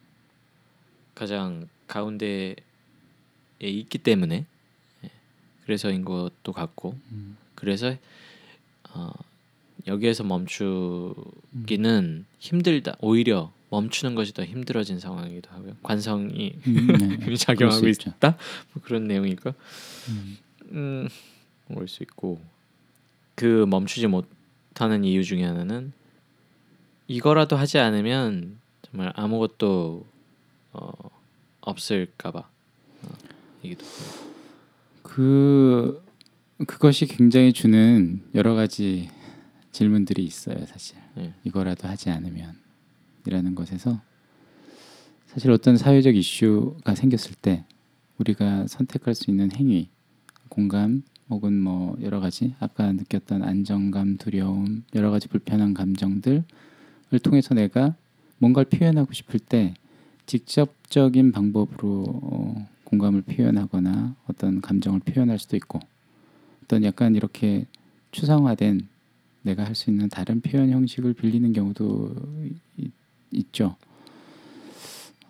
[1.14, 2.56] 가장 가운데에
[3.60, 4.55] 있기 때문에 예,
[5.66, 6.96] 그래서인 것도 같고.
[7.10, 7.94] 음, 그래서
[8.90, 9.10] 어,
[9.88, 11.14] 여기에서 멈추기는
[12.38, 15.76] 힘들다 오히려 멈추는 것이 더 힘들어진 상황이기도 하고요.
[15.82, 16.86] 관성이 음,
[17.18, 17.34] 네.
[17.36, 17.88] 작용하고.
[17.88, 18.38] 있다?
[18.72, 19.52] 뭐 그런 내용이니까
[20.08, 20.38] 음,
[20.70, 21.08] 음,
[21.70, 22.40] 올수 있고.
[23.34, 25.92] 그 멈추지 못하는 이유 중에 하나는
[27.08, 30.06] 이거라도 하지 않으면 정말 아무것도
[30.72, 30.92] 어,
[31.60, 32.38] 없을까봐.
[32.38, 33.08] 어,
[33.62, 34.25] 이기도 하고.
[35.16, 36.04] 그
[36.66, 39.08] 그것이 굉장히 주는 여러 가지
[39.72, 40.98] 질문들이 있어요, 사실.
[41.16, 41.32] 예.
[41.42, 42.54] 이거라도 하지 않으면
[43.26, 43.98] 이라는 것에서
[45.28, 47.64] 사실 어떤 사회적 이슈가 생겼을 때
[48.18, 49.88] 우리가 선택할 수 있는 행위,
[50.50, 56.44] 공감 혹은 뭐 여러 가지 아까 느꼈던 안정감, 두려움, 여러 가지 불편한 감정들을
[57.22, 57.96] 통해서 내가
[58.36, 59.72] 뭔가를 표현하고 싶을 때
[60.26, 65.80] 직접적인 방법으로 어, 공감을 표현하거나 어떤 감정을 표현할 수도 있고
[66.64, 67.66] 어떤 약간 이렇게
[68.12, 68.88] 추상화된
[69.42, 72.14] 내가 할 수 있는 다른 표현 형식을 빌리는 경우도
[72.78, 72.90] 이-
[73.32, 73.76] 있죠.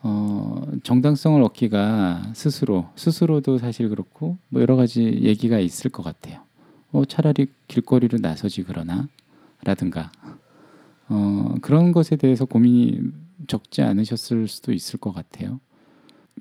[0.02, 6.40] 어, 정당성을 얻기가 스스로 스스로도 사실 그렇고 뭐 여러 가지 얘기가 있을 것 같아요.
[6.92, 9.09] 어, 차라리 길거리로 나서지 그러나
[9.64, 10.12] 라든가
[11.09, 13.00] 어, 그런 것에 대해서 고민이
[13.48, 15.61] 적지 않으셨을 수도 있을 것 같아요.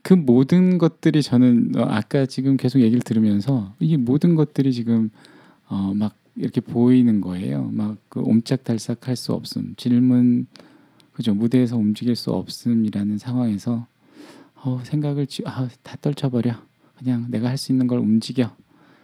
[0.04, 5.10] 그 모든 것들이 저는 어, 아까 지금 계속 얘기를 들으면서 이 모든 것들이 지금
[5.68, 7.70] 어, 막 이렇게 보이는 거예요.
[7.74, 10.48] 막 그 옴짝달싹 할 수 없음, 질문
[11.14, 13.88] 그죠 무대에서 움직일 수 없음이라는 상황에서
[14.56, 16.54] 어, 생각을 지, 아, 다 떨쳐버려.
[16.98, 18.56] 그냥 내가 할 수 있는 걸 움직여.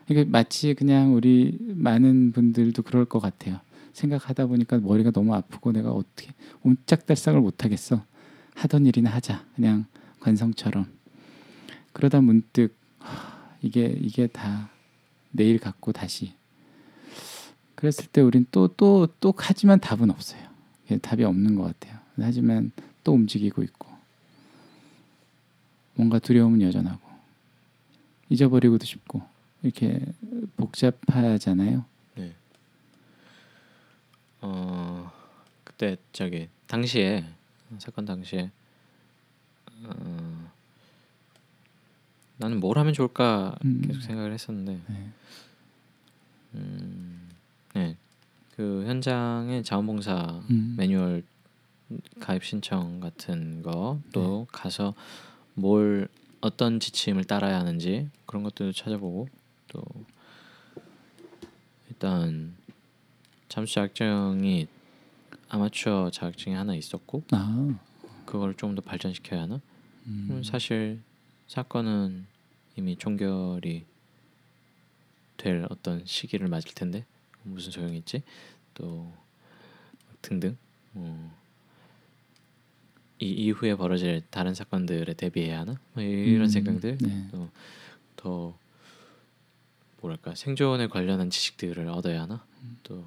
[0.09, 3.59] 이게 마치 그냥 우리 많은 분들도 그럴 것 같아요.
[3.93, 6.33] 생각하다 보니까 머리가 너무 아프고 내가 어떻게
[6.63, 8.03] 옴짝달싹을 못 하겠어.
[8.55, 9.45] 하던 일이나 하자.
[9.55, 9.85] 그냥
[10.21, 10.85] 관성처럼.
[11.91, 14.69] 그러다 문득 하, 이게 이게 다
[15.31, 16.33] 내일 갖고 다시.
[17.75, 20.41] 그랬을 때 우린 또 또또 하지만 답은 없어요.
[20.85, 21.99] 이게 답이 없는 것 같아요.
[22.17, 22.71] 하지만
[23.03, 23.89] 또 움직이고 있고
[25.95, 27.01] 뭔가 두려움은 여전하고
[28.29, 29.21] 잊어버리고도 싶고
[29.63, 29.99] 이렇게
[30.57, 31.85] 복잡하잖아요.
[32.15, 32.35] 네.
[34.41, 35.11] 어
[35.63, 37.25] 그때 저기 당시에
[37.79, 38.51] 사건 당시에
[39.85, 40.51] 어,
[42.37, 43.81] 나는 뭘 하면 좋을까 음.
[43.85, 45.09] 계속 생각을 했었는데 네.
[46.55, 47.29] 음,
[47.73, 47.97] 네.
[48.55, 50.75] 그 현장에 자원봉사 음.
[50.77, 51.23] 매뉴얼
[52.19, 54.11] 가입 신청 같은 거 네.
[54.11, 54.93] 또 가서
[55.53, 56.07] 뭘
[56.39, 59.27] 어떤 지침을 따라야 하는지 그런 것들도 찾아보고
[59.67, 59.83] 또
[61.89, 62.55] 일단
[63.47, 64.67] 잠수 자격증이
[65.49, 67.75] 아마추어 자격증이 하나 있었고 아,
[68.25, 69.59] 그걸 조금 더 발전시켜야 하나?
[70.07, 71.01] 음, 음, 사실
[71.47, 72.25] 사건은
[72.75, 73.85] 이미 종결이
[75.37, 77.05] 될 어떤 시기를 맞을 텐데
[77.43, 78.23] 무슨 소용이 있지?
[78.73, 79.11] 또
[80.21, 80.57] 등등
[80.93, 81.35] 어,
[83.19, 85.75] 이 이후에 벌어질 다른 사건들에 대비해야 하나?
[85.93, 87.27] 뭐 이런 음, 생각들 네.
[88.15, 88.57] 더
[90.01, 92.45] 뭐랄까 생존에 관련한 지식들을 얻어야 하나?
[92.83, 93.05] 또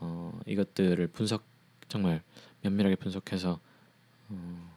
[0.00, 1.44] 어, 이것들을 분석
[1.88, 2.22] 정말
[2.62, 3.60] 면밀하게 분석해서
[4.28, 4.71] 어,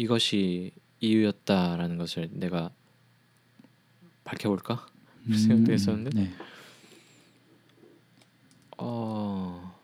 [0.00, 2.70] 이것이 이유였다라는 것을 내가
[4.24, 4.86] 밝혀볼까?
[5.26, 6.32] 그 생각도 했었는데 네.
[8.78, 9.78] 어,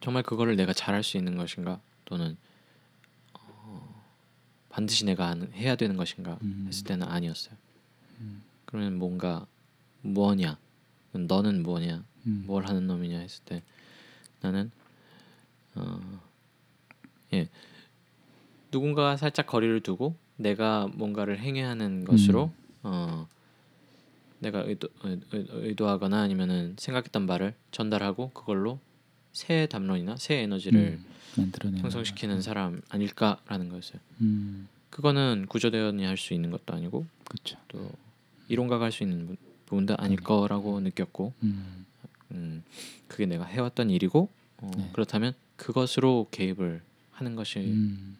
[0.00, 2.36] 정말 그거를 내가 잘할 수 있는 것인가 또는
[3.34, 4.04] 어,
[4.68, 6.66] 반드시 내가 해야 되는 것인가 음.
[6.68, 7.56] 했을 때는 아니었어요.
[8.66, 9.46] 그러면 뭔가
[10.02, 10.58] 뭐냐?
[11.12, 12.04] 너는 뭐냐?
[12.26, 12.44] 음.
[12.46, 13.64] 뭘 하는 놈이냐 했을 때
[14.40, 14.70] 나는
[15.74, 16.20] 어,
[17.32, 17.48] 예
[18.72, 22.50] 누군가가 살짝 거리를 두고 내가 뭔가를 행해야 하는 것으로
[22.82, 23.28] 어,
[24.40, 28.80] 내가 의도, 의- 의- 의도 하거나 아니면은 생각했던 말을 전달하고 그걸로
[29.32, 31.04] 새 담론이나 새 에너지를 음,
[31.78, 34.00] 형성시키는 사람 아닐까라는 거였어요.
[34.20, 37.56] 음, 그거는 구조대원이 할 수 있는 것도 아니고 그렇죠.
[37.68, 37.90] 또
[38.48, 41.86] 이론가가 할 수 있는 부- 부분도 아닐 거라고 느꼈고 음,
[42.32, 42.62] 음,
[43.08, 44.90] 그게 내가 해왔던 일이고 어, 네.
[44.92, 48.16] 그렇다면 그것으로 개입을 하는 것이 음,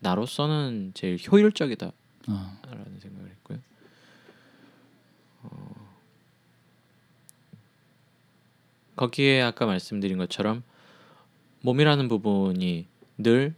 [0.00, 1.94] 나로서는 제일 효율적이다라는
[2.28, 2.60] 어,
[3.00, 3.58] 생각을 했고요.
[5.42, 5.74] 어,
[8.96, 10.62] 거기에 아까 말씀드린 것처럼
[11.62, 12.86] 몸이라는 부분이
[13.18, 13.54] 늘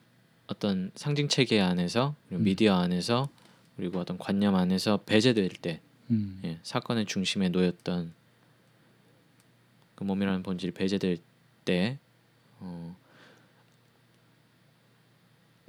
[0.47, 2.45] 어떤 상징 체계 안에서 그리고 음.
[2.45, 3.28] 미디어 안에서
[3.76, 5.80] 그리고 어떤 관념 안에서 배제될 때
[6.11, 8.12] 음, 예, 사건의 중심에 놓였던
[9.95, 11.18] 그 몸이라는 본질이 배제될
[11.64, 11.99] 때,
[12.61, 12.97] 어,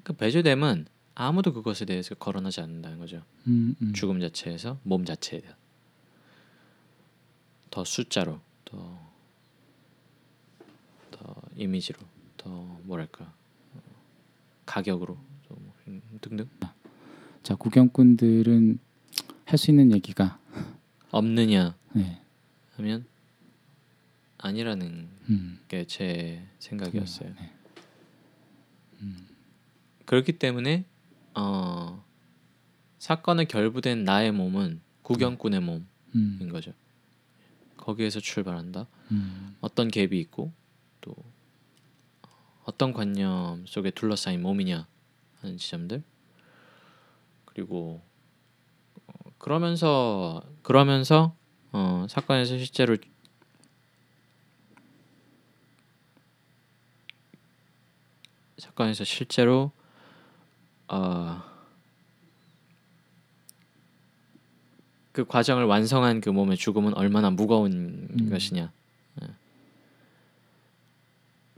[0.04, 0.86] 그 배제됨은
[1.16, 3.24] 아무도 그것에 대해서 거론하지 않는다는 거죠.
[3.48, 5.56] 음, 음, 죽음 자체에서 몸 자체에 대한.
[7.70, 9.12] 더 숫자로, 더,
[11.12, 12.00] 더 이미지로,
[12.38, 12.50] 더
[12.84, 13.34] 뭐랄까
[13.76, 13.82] 어,
[14.66, 15.18] 가격으로
[15.88, 16.48] 음, 등등.
[17.44, 18.80] 자 구경꾼들은
[19.46, 20.40] 할 수 있는 얘기가
[21.10, 21.76] 없느냐?
[21.94, 22.22] 네,
[22.76, 23.06] 하면
[24.38, 27.34] 아니라는 음, 게제 생각이었어요.
[27.36, 27.52] 네.
[30.10, 30.86] 그렇기 때문에
[31.36, 32.04] 어,
[32.98, 35.86] 사건에 결부된 나의 몸은 구경꾼의 몸인
[36.16, 36.74] 음, 거죠.
[37.78, 38.88] 거기에서 출발한다.
[39.12, 40.52] 음, 어떤 갭이 있고
[41.00, 41.16] 또
[42.64, 44.88] 어떤 관념 속에 둘러싸인 몸이냐
[45.42, 46.02] 하는 지점들
[47.46, 48.02] 그리고
[49.06, 51.36] 어, 그러면서 그러면서
[51.72, 52.98] 어, 사건에서 실제로
[58.58, 59.72] 사건에서 실제로
[60.90, 61.42] 어,
[65.12, 68.30] 그 과정을 완성한 그 몸의 죽음은 얼마나 무거운 음.
[68.30, 68.72] 것이냐.
[69.22, 69.28] 예.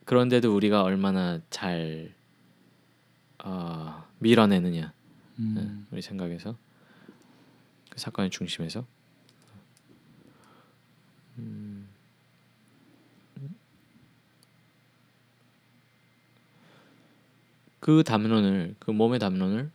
[0.06, 2.14] 그런데도 우리가 얼마나 잘
[3.44, 4.82] 어, 밀어내느냐.
[4.82, 6.56] 예, 음, 우리 생각에서
[7.90, 8.86] 그 사건의 중심에서.
[11.38, 11.81] 음.
[17.82, 19.72] 그 담론을 그 몸의 담론을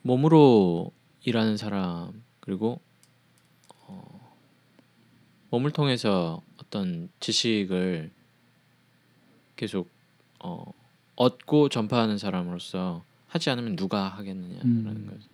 [0.00, 0.90] 몸으로
[1.22, 2.80] 일하는 사람 그리고
[3.86, 4.34] 어,
[5.50, 8.10] 몸을 통해서 어떤 지식을
[9.56, 9.88] 계속
[10.40, 10.64] 어,
[11.16, 15.06] 얻고 전파하는 사람으로서 하지 않으면 누가 하겠느냐라는 음.
[15.08, 15.28] 거죠.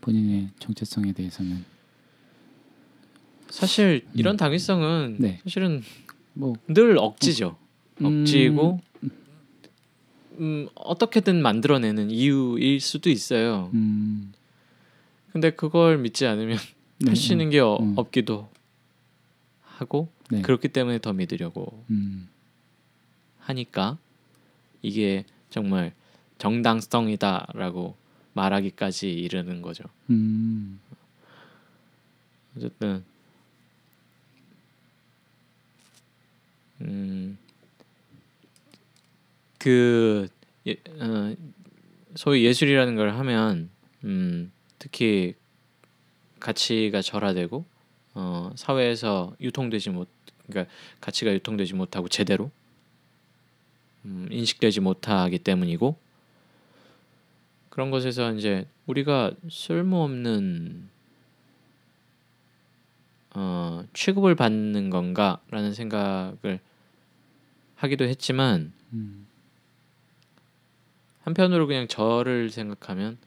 [0.00, 1.64] 본인의 정체성에 대해서는
[3.50, 5.40] 사실 이런 당위성은 네.
[5.44, 5.82] 사실은
[6.32, 7.58] 뭐 늘 억지죠.
[8.00, 8.80] 음, 억지고
[10.38, 13.70] 음, 어떻게든 만들어내는 이유일 수도 있어요.
[13.74, 14.32] 음,
[15.32, 16.56] 근데 그걸 믿지 않으면
[16.98, 17.94] 네, 할수 있는 게 어, 음.
[17.96, 18.48] 없기도
[19.62, 20.42] 하고 네.
[20.42, 22.28] 그렇기 때문에 더 믿으려고 음,
[23.40, 23.98] 하니까
[24.82, 25.92] 이게 정말
[26.38, 27.96] 정당성이다라고
[28.32, 29.84] 말하기까지 이르는 거죠.
[30.10, 30.80] 음,
[32.56, 33.04] 어쨌든
[36.80, 37.38] 음,
[39.58, 40.28] 그
[40.66, 41.34] 예, 어,
[42.14, 43.70] 소위 예술이라는 걸 하면
[44.04, 45.34] 음, 특히
[46.40, 47.64] 가치가 절하되고
[48.14, 50.08] 어, 사회에서 유통되지 못
[50.46, 52.50] 그러니까 가치가 유통되지 못하고 제대로
[54.04, 55.98] 음, 인식되지 못하기 때문이고
[57.68, 60.88] 그런 것에서 이제 우리가 쓸모없는
[63.34, 66.58] 어, 취급을 받는 건가라는 생각을
[67.74, 69.25] 하기도 했지만 음.
[71.26, 73.18] 한편으로 그냥 저를 생각하면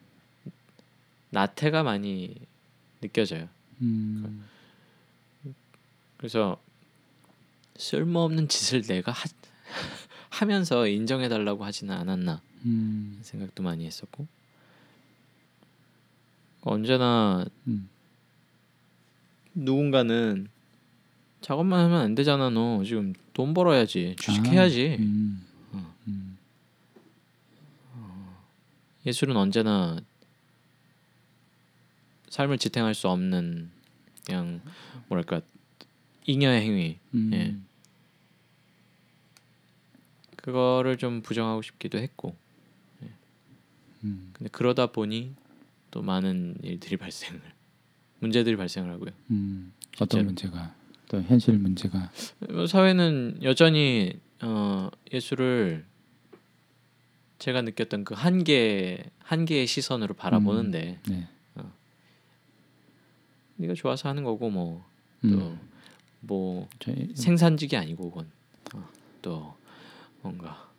[1.32, 2.34] 나태가 많이
[3.02, 3.50] 느껴져요.
[3.82, 4.46] 음.
[6.16, 6.62] 그래서
[7.76, 9.26] 쓸모없는 짓을 내가 하,
[10.32, 13.20] 하면서 인정해 달라고 하지는 않았나 음.
[13.22, 14.28] 생각도 많이 했었고
[16.62, 17.90] 언제나 음.
[19.54, 20.48] 누군가는
[21.42, 25.02] 작업만 하면 안 되잖아 너 지금 돈 벌어야지 주식해야지 아.
[25.02, 25.49] 음.
[29.10, 30.00] 예술은 언제나
[32.30, 33.72] 삶을 지탱할 수 없는
[34.26, 34.62] 그냥
[35.08, 35.42] 뭐랄까
[36.28, 37.32] 잉여의 행위 음.
[37.34, 37.56] 예.
[40.36, 42.36] 그거를 좀 부정하고 싶기도 했고
[44.04, 44.30] 음.
[44.34, 45.34] 근데 그러다 보니
[45.90, 47.42] 또 많은 일들이 발생을
[48.20, 49.12] 문제들이 발생을 하고요.
[49.32, 49.74] 음.
[50.00, 50.76] 어떤 문제가
[51.08, 52.12] 또 현실 문제가
[52.52, 55.89] 뭐 사회는 여전히 어, 예술을
[57.40, 61.28] 제가 느꼈던 그 한계 한계의 시선으로 바라보는데 네.
[63.60, 64.80] 네가 좋아서 하는 거고 뭐또
[65.26, 65.60] 음.
[66.22, 68.32] 뭐 저희 생산직이 아니고 그건
[68.74, 68.88] 어,
[69.22, 69.54] 또
[70.22, 70.70] 뭔가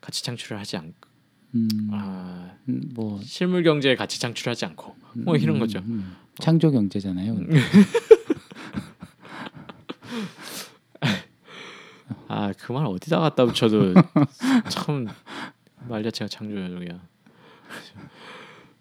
[0.00, 1.08] 가치 창출을 하지 않고
[1.54, 1.68] 음.
[1.90, 5.78] 아, 음, 뭐 실물 경제에 가치 창출하지 않고 뭐 이런 음, 거죠.
[5.80, 6.16] 음.
[6.38, 7.34] 창조 경제잖아요.
[7.34, 7.60] 근데.
[12.28, 13.92] 아그 말 어디다 갖다 붙여도
[14.70, 15.06] 참
[15.88, 17.08] 말 자체가 창조적이야.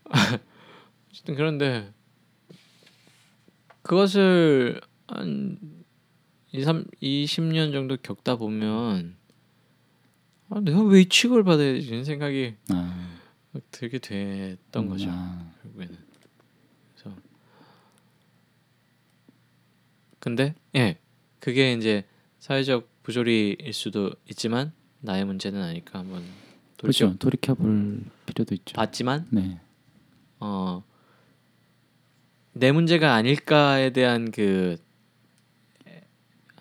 [1.09, 1.93] 어쨌든 그런데
[3.81, 5.57] 그것을 한
[6.53, 9.15] 2, 3, 20년 정도 겪다 보면
[10.49, 11.69] 아, 내가 왜 이 취급을 받아야?
[11.71, 13.17] 이런 생각이 아,
[13.71, 15.07] 들게 됐던 음, 거죠.
[15.09, 15.97] 아, 결국에는.
[16.93, 17.17] 그래서
[20.19, 20.99] 근데 예
[21.39, 22.05] 그게 이제
[22.39, 26.23] 사회적 부조리일 수도 있지만 나의 문제는 아니까 한번
[26.81, 27.17] 돌이켜 그렇죠.
[27.17, 28.73] 돌이켜 볼 필요도 있죠.
[28.73, 29.59] 봤지만 네.
[30.39, 30.83] 어
[32.53, 34.77] 내 문제가 아닐까에 대한 그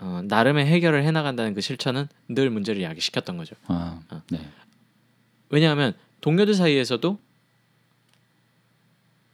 [0.02, 3.54] 어, 나름의 해결을 해나간다는 그 실천은 늘 문제를 야기시켰던 거죠.
[3.66, 4.22] 아, 어.
[4.30, 4.40] 네.
[5.50, 5.92] 왜냐하면
[6.22, 7.18] 동료들 사이에서도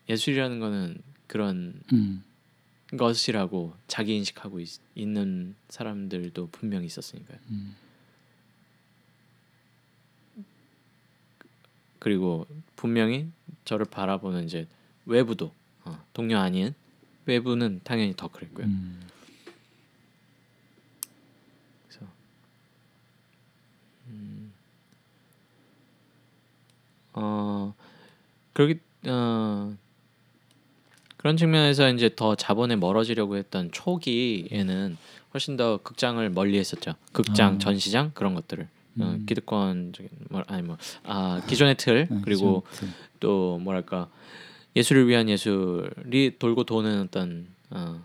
[0.09, 2.25] 예술이라는 거는 그런 음,
[2.97, 7.39] 것이라고 자기 인식하고 있, 있는 사람들도 분명히 있었으니까요.
[7.51, 7.77] 음,
[12.07, 12.47] 그리고
[12.77, 13.27] 분명히
[13.65, 14.69] 저를 바라보는 이제
[15.07, 15.53] 외부도
[15.85, 16.73] 어, 동료 아닌
[17.25, 18.65] 외부는 당연히 더 그랬고요.
[18.65, 19.01] 음,
[21.89, 22.07] 그래서
[24.07, 24.53] 음,
[27.15, 27.75] 어
[28.53, 28.79] 그렇기
[29.09, 29.77] 어
[31.17, 34.97] 그런 측면에서 이제 더 자본에 멀어지려고 했던 초기에는
[35.35, 36.95] 훨씬 더 극장을 멀리 했었죠.
[37.11, 37.59] 극장, 아.
[37.59, 38.69] 전시장 그런 것들을
[38.99, 39.27] 어, 음.
[39.27, 44.09] 기득권적인 뭐 아니 뭐아 기존의 틀 아, 그리고 좀, 또 뭐랄까
[44.75, 48.03] 예술을 위한 예술이 돌고 도는 어떤 어,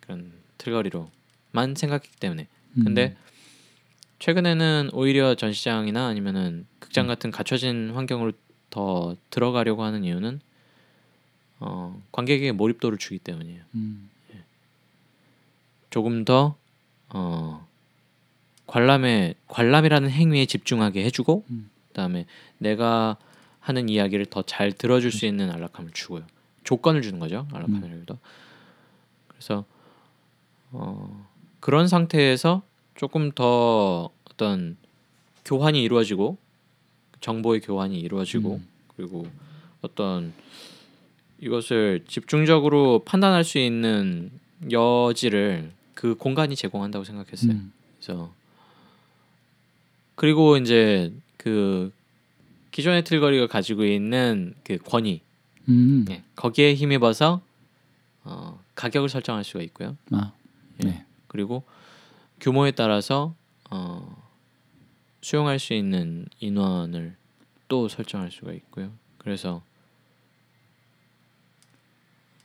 [0.00, 3.16] 그런 틀거리로만 생각했기 때문에 음, 근데
[4.18, 6.66] 최근에는 오히려 전시장이나 아니면은 음.
[6.78, 8.32] 극장 같은 갖춰진 환경으로
[8.70, 10.40] 더 들어가려고 하는 이유는
[11.60, 13.62] 어, 관객에게 몰입도를 주기 때문이에요.
[13.74, 14.10] 음,
[15.90, 16.56] 조금 더
[17.10, 17.66] 어,
[18.66, 21.70] 관람에 관람이라는 행위에 집중하게 해주고 음.
[21.88, 22.26] 그다음에
[22.58, 23.16] 내가
[23.60, 26.24] 하는 이야기를 더 잘 들어줄 수 있는 안락함을 주고요.
[26.64, 27.46] 조건을 주는 거죠.
[27.52, 28.18] 안락함이라기도.
[29.28, 29.64] 그래서
[30.70, 31.26] 어,
[31.60, 32.62] 그런 상태에서
[32.94, 34.76] 조금 더 어떤
[35.44, 36.36] 교환이 이루어지고
[37.20, 38.68] 정보의 교환이 이루어지고 음.
[38.96, 39.26] 그리고
[39.82, 40.32] 어떤
[41.40, 44.30] 이것을 집중적으로 판단할 수 있는
[44.70, 47.52] 여지를 그 공간이 제공한다고 생각했어요.
[47.52, 48.32] 음, 그래서
[50.14, 51.92] 그리고 이제 그
[52.70, 55.20] 기존의 틀거리가 가지고 있는 그 권위
[55.68, 57.40] 음, 예, 거기에 힘입어서
[58.24, 59.96] 어, 가격을 설정할 수가 있고요.
[60.10, 60.32] 아,
[60.82, 60.88] 예.
[60.88, 61.06] 네.
[61.28, 61.64] 그리고
[62.40, 63.34] 규모에 따라서
[63.70, 64.22] 어,
[65.20, 67.16] 수용할 수 있는 인원을
[67.68, 68.92] 또 설정할 수가 있고요.
[69.18, 69.62] 그래서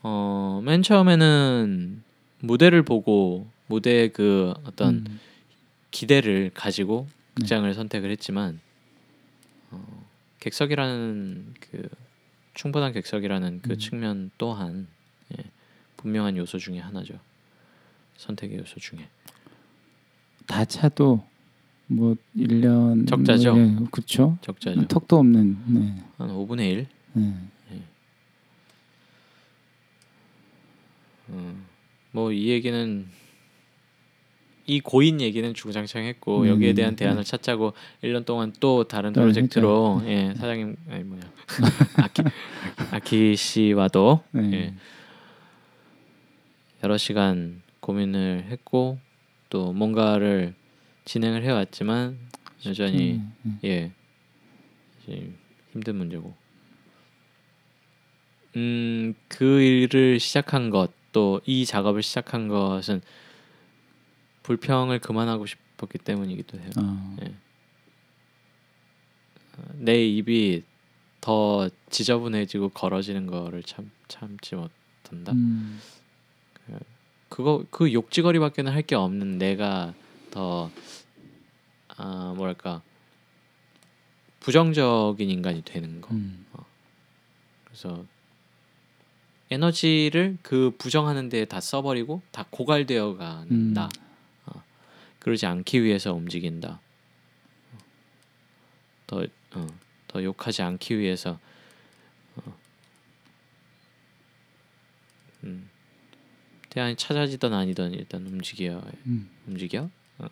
[0.02, 2.04] 어, 맨 처음에는
[2.40, 5.20] 무대를 보고 무대의 그 어떤 음,
[5.92, 7.19] 기대를 가지고 네.
[7.40, 8.60] 극장을 선택을 했지만
[9.72, 10.06] 어,
[10.40, 11.90] 객석이라는 그
[12.54, 13.78] 충분한 객석이라는 그 음.
[13.78, 14.88] 측면 또한
[15.38, 15.44] 예,
[15.98, 17.20] 분명한 요소 중에 하나죠.
[18.18, 19.08] 선택의 요소 중에
[20.46, 21.26] 다 차도
[21.88, 23.56] 뭐 1년 적자죠.
[23.56, 24.38] 뭐, 예, 그렇죠.
[24.42, 24.88] 적자죠.
[24.88, 26.04] 턱도 없는 네.
[26.18, 26.88] 한 5분의 1.
[27.14, 27.34] 네.
[31.30, 31.66] 음.
[32.12, 33.08] 뭐이 얘기는
[34.70, 37.06] 이 고인 얘기는 주구장창 했고 음, 여기에 대한 네.
[37.06, 41.24] 대안을 찾자고 1년 동안 또 다른 또 프로젝트로 예, 사장님 아니 뭐냐
[41.98, 42.24] 아키
[42.92, 44.52] 아키 씨와도 네.
[44.54, 44.74] 예.
[46.84, 49.00] 여러 시간 고민을 했고
[49.50, 50.54] 또 뭔가를
[51.06, 52.18] 진행을 해왔지만
[52.66, 53.60] 여전히 음, 음.
[53.64, 53.92] 예
[55.74, 56.34] 힘든 문제고
[58.56, 63.02] 음그 일을 시작한 것 또 이 작업을 시작한 것은
[64.54, 66.72] 불평을 그만하고 싶었기 때문이기도 해요.
[66.82, 67.28] 어, 예.
[69.58, 70.64] 어, 내 입이
[71.22, 75.34] 더 지저분해지고 걸어지는 거를 참 참지 못한다.
[75.34, 75.80] 음,
[77.30, 79.94] 그거 그 욕지거리밖에는 할 게 없는 내가
[80.32, 80.72] 더
[81.98, 82.82] 아, 뭐랄까
[84.40, 86.10] 부정적인 인간이 되는 거.
[86.16, 86.44] 음,
[87.66, 88.04] 그래서
[89.52, 93.90] 에너지를 그 부정하는 데에 다 써버리고 다 고갈되어 간다.
[93.96, 94.09] 음.
[95.30, 96.80] 어, 그러지 않기 위해서 움직인다.
[99.08, 99.68] 더, 어,
[100.08, 101.40] 더 욕하지 않기 위해서.
[102.38, 102.58] 어.
[105.44, 105.70] 음.
[106.70, 109.90] 대안이 찾아지든 아니든 일단 움직여 음, 움직여.
[110.18, 110.28] 어.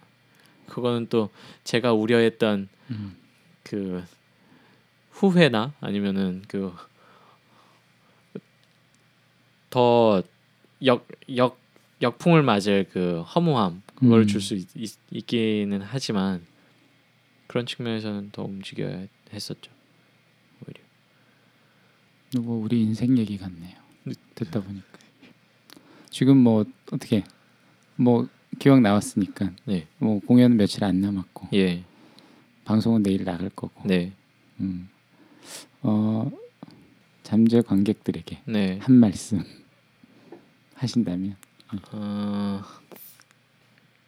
[0.68, 1.30] 그거는 또
[1.64, 3.18] 제가 우려했던 음.
[3.64, 4.04] 그
[5.12, 6.76] 후회나 아니면은 그
[9.70, 10.24] 더
[10.82, 11.60] 역 역
[12.02, 14.28] 역풍을 맞을 그 허무함 그걸 음.
[14.28, 14.58] 줄수
[15.12, 16.46] 있기는 하지만
[17.48, 19.72] 그런 측면에서는 더 움직여야 했었죠.
[20.66, 20.82] 오히려.
[22.44, 23.78] 뭐 우리 인생 얘기 같네요.
[24.36, 24.86] 듣다 보니까
[26.10, 27.24] 지금 뭐 어떻게
[27.96, 28.28] 뭐
[28.60, 29.88] 기왕 나왔으니까 네.
[29.98, 31.84] 뭐 공연 며칠 안 남았고 예.
[32.66, 34.14] 방송은 내일 나갈 거고 네.
[34.60, 34.90] 음.
[35.82, 36.30] 어
[37.24, 38.80] 잠재 관객들에게 네.
[38.82, 39.44] 한 말씀
[40.76, 41.36] 하신다면
[41.92, 42.62] 어,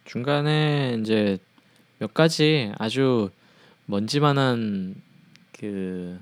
[0.05, 1.37] 중간에 이제
[1.97, 3.29] 몇 가지 아주
[3.85, 4.95] 먼지만한
[5.51, 6.19] 그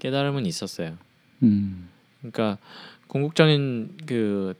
[0.00, 0.98] 깨달음은 있었어요.
[1.42, 1.88] 음,
[2.18, 2.58] 그러니까
[3.06, 4.54] 궁극적인 그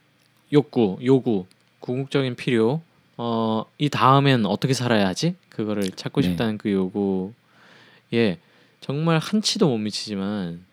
[0.53, 1.47] 욕구, 요구,
[1.81, 2.83] 궁극적인 필요,
[3.17, 5.37] 어, 이 다음엔 어떻게 살아야 하지?
[5.49, 6.31] 그거를 찾고 네.
[6.31, 8.39] 싶다는 그 요구에
[8.81, 10.65] 정말 한치도 못 미치지만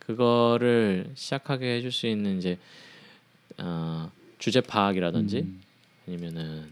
[0.00, 2.58] 그거를 시작하게 해줄 수 있는 이제
[3.58, 4.10] 어,
[4.44, 5.62] 주제 파악이라든지 음,
[6.06, 6.68] 아니면은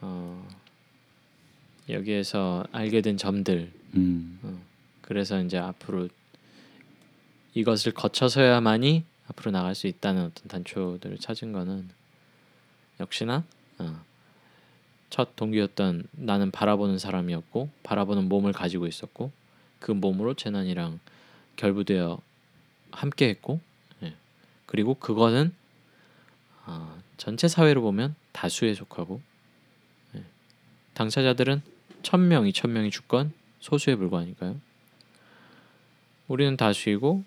[0.00, 0.48] 어,
[1.88, 4.60] 여기에서 알게 된 점들 음,
[5.00, 6.08] 그래서 이제 앞으로
[7.54, 11.88] 이것을 거쳐서야만이 앞으로 나갈 수 있다는 어떤 단초들을 찾은 거는
[12.98, 13.44] 역시나
[13.78, 14.04] 어,
[15.10, 19.30] 첫 동기였던 나는 바라보는 사람이었고 바라보는 몸을 가지고 있었고
[19.78, 20.98] 그 몸으로 재난이랑
[21.54, 22.20] 결부되어
[22.90, 23.71] 함께했고 예.
[24.72, 25.52] 그리고 그거는
[26.64, 29.20] 어, 전체 사회로 보면 다수에 속하고
[30.16, 30.24] 예.
[30.94, 31.60] 당사자들은
[32.02, 34.58] 천 명, 이천 명이 죽건 소수에 불과하니까요.
[36.26, 37.22] 우리는 다수이고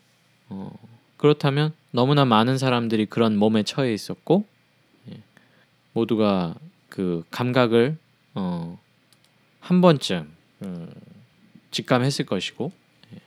[0.49, 0.71] 어,
[1.17, 4.47] 그렇다면 너무나 많은 사람들이 그런 몸에 처해 있었고
[5.11, 5.21] 예,
[5.93, 6.55] 모두가
[6.89, 7.95] 그 감각을
[8.33, 8.79] 어,
[9.59, 10.33] 한 번쯤
[10.63, 10.91] 음,
[11.69, 12.71] 직감했을 것이고
[13.13, 13.19] 예.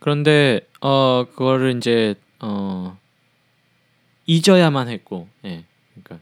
[0.00, 2.98] 그런데 어 그거를 이제 어
[4.26, 5.64] 잊어야만 했고 예
[5.94, 6.20] 그러니까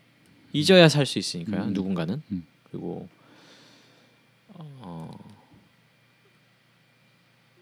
[0.53, 1.73] 잊어야 살 수 있으니까요 음.
[1.73, 2.47] 누군가는 음.
[2.71, 3.09] 그리고
[4.55, 5.17] 어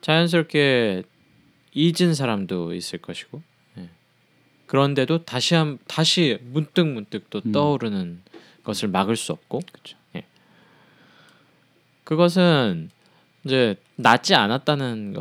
[0.01, 1.03] 자연스럽게
[1.73, 3.43] 잊은 사람도 있을 것이고
[3.79, 3.89] 예.
[4.67, 7.53] 그런데도 다시 한 다시 문득 문득 또 음.
[7.53, 8.23] 떠오르는
[8.65, 9.97] 것을 막을 수 없고 그쵸.
[10.17, 10.25] 예.
[12.05, 12.91] 그것은
[13.45, 15.15] 이제 낫지 않았다는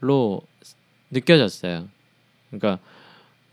[0.00, 0.42] 걸로
[1.10, 1.88] 느껴졌어요.
[2.50, 2.82] 그러니까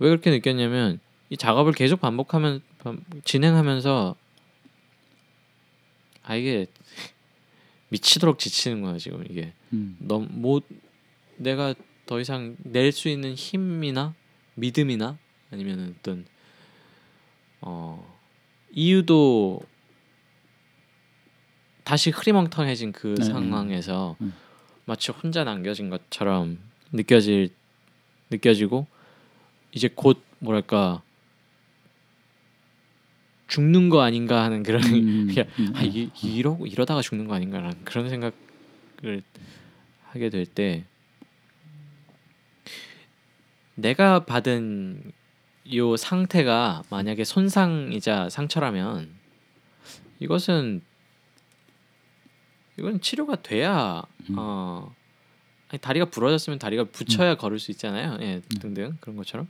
[0.04, 1.00] 왜 그렇게 느꼈냐면
[1.30, 4.16] 이 작업을 계속 반복하면 반- 진행하면서
[6.24, 6.68] 아 이게
[7.88, 9.54] 미치도록 지치는 거야 지금 이게.
[9.72, 10.68] 음, 너무 못
[11.38, 11.74] 내가
[12.06, 14.14] 더 이상 낼 수 있는 힘이나
[14.56, 15.18] 믿음이나
[15.52, 16.26] 아니면 어떤
[17.62, 18.20] 어
[18.74, 19.62] 이유도
[21.86, 24.34] 다시 흐리멍텅해진 그 네, 상황에서 음.
[24.84, 26.60] 마치 혼자 남겨진 것처럼
[26.92, 27.52] 느껴질
[28.30, 28.86] 느껴지고
[29.74, 31.02] 이제 곧 뭐랄까
[33.48, 37.84] 죽는 거 아닌가 하는 그런 음, 그냥 음, 아 이, 이러고 이러다가 죽는 거 아닌가라는
[37.84, 39.24] 그런 생각을
[40.10, 40.86] 하게 될 때
[43.76, 45.12] 내가 받은
[45.74, 49.10] 요 상태가 만약에 손상이자 상처라면
[50.20, 50.82] 이것은
[52.78, 54.36] 이건 치료가 돼야 음.
[54.38, 54.94] 어
[55.70, 58.18] 아니, 다리가 부러졌으면 다리가 붙여야 걸을 수 있잖아요.
[58.22, 59.48] 예, 등등 그런 것처럼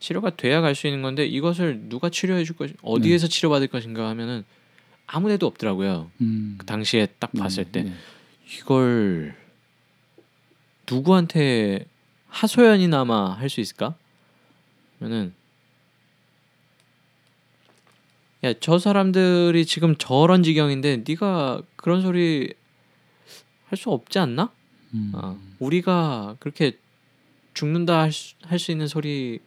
[0.00, 4.44] 치료가 돼야 갈 수 있는 건데 이것을 누가 치료해 줄 것이 어디에서 치료받을 것인가 하면은
[5.06, 6.10] 아무 데도 없더라고요.
[6.20, 6.56] 음.
[6.58, 7.92] 그 당시에 딱 네, 봤을 때 네.
[8.58, 9.34] 이걸
[10.90, 11.86] 누구한테
[12.28, 13.94] 하소연이나마 할 수 있을까?
[14.98, 15.32] 그러면은
[18.44, 22.52] 야 저 사람들이 지금 저런 지경인데 네가 그런 소리
[23.68, 24.50] 할 수 없지 않나?
[24.92, 25.12] 음.
[25.14, 26.78] 어, 우리가 그렇게
[27.54, 28.08] 죽는다
[28.42, 29.40] 할 수 있는 소리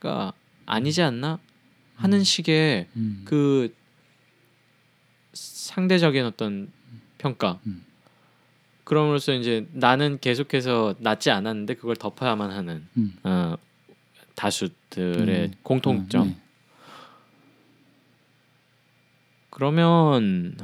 [0.00, 0.32] 가
[0.64, 1.38] 아니지 않나
[1.94, 3.22] 하는 식의 음.
[3.26, 3.74] 그
[5.34, 6.72] 상대적인 어떤
[7.18, 7.84] 평가 음.
[8.84, 13.14] 그럼으로써 이제 나는 계속해서 낫지 않았는데 그걸 덮어야만 하는 음.
[13.22, 13.56] 어,
[14.34, 15.52] 다수들의 음.
[15.62, 16.36] 공통점 아, 네.
[19.50, 20.56] 그러면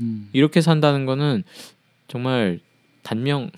[0.00, 0.28] 음.
[0.32, 1.44] 이렇게 산다는 거는
[2.08, 2.58] 정말
[3.02, 3.52] 단명하거나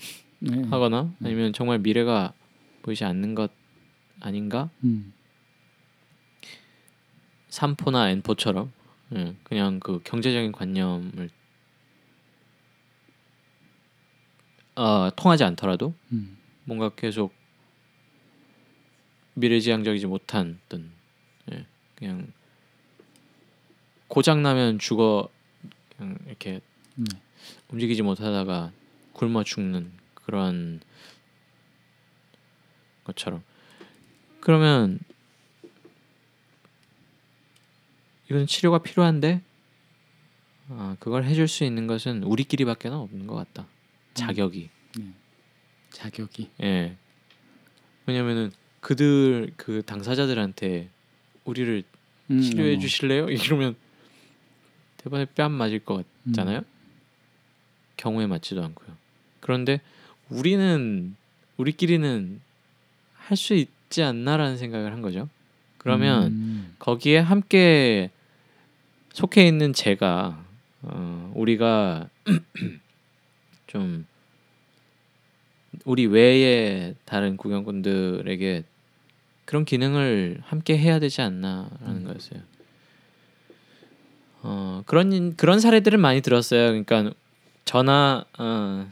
[1.19, 1.27] 네.
[1.27, 2.33] 아니면 정말 미래가
[2.83, 3.51] 보이지 않는 것
[4.19, 5.13] 아닌가 음.
[7.49, 8.71] 삼포나 엔포처럼
[9.15, 11.29] 예, 그냥 그 경제적인 관념을
[14.75, 16.37] 어, 통하지 않더라도 음.
[16.65, 17.33] 뭔가 계속
[19.35, 20.91] 미래지향적이지 못한 어떤
[21.51, 21.65] 예,
[21.95, 22.31] 그냥
[24.07, 25.29] 고장 나면 죽어
[25.95, 26.61] 그냥 이렇게
[26.95, 27.05] 네.
[27.69, 28.71] 움직이지 못하다가
[29.13, 30.79] 굶어 죽는 그런
[33.03, 33.43] 것처럼
[34.39, 34.99] 그러면
[38.29, 39.41] 이건 치료가 필요한데
[40.69, 43.67] 아, 그걸 해줄 수 있는 것은 우리끼리밖에 없는 것 같다.
[44.13, 44.69] 자격이.
[45.91, 46.49] 자격이.
[46.63, 46.97] 예.
[48.05, 50.89] 왜냐면은 그들 그 당사자들한테
[51.45, 51.83] 우리를
[52.31, 52.79] 음, 치료해 어.
[52.79, 53.29] 주실래요?
[53.31, 53.75] 이러면
[54.97, 56.59] 대번에 뺨 맞을 것 같잖아요.
[56.59, 56.65] 음.
[57.97, 58.95] 경우에 맞지도 않고요.
[59.39, 59.81] 그런데
[60.29, 61.15] 우리는
[61.57, 62.41] 우리끼리는
[63.27, 65.29] 할 수 있지 않나라는 생각을 한 거죠.
[65.77, 66.75] 그러면 음.
[66.79, 68.09] 거기에 함께
[69.13, 70.43] 속해 있는 제가
[70.81, 72.09] 어, 우리가
[73.67, 74.05] 좀
[75.85, 78.63] 우리 외의 다른 구경꾼들에게
[79.45, 82.03] 그런 기능을 함께 해야 되지 않나라는 음.
[82.05, 82.41] 거였어요.
[84.45, 86.67] 어 그런 그런 사례들은 많이 들었어요.
[86.69, 87.13] 그러니까
[87.65, 88.87] 저나 어,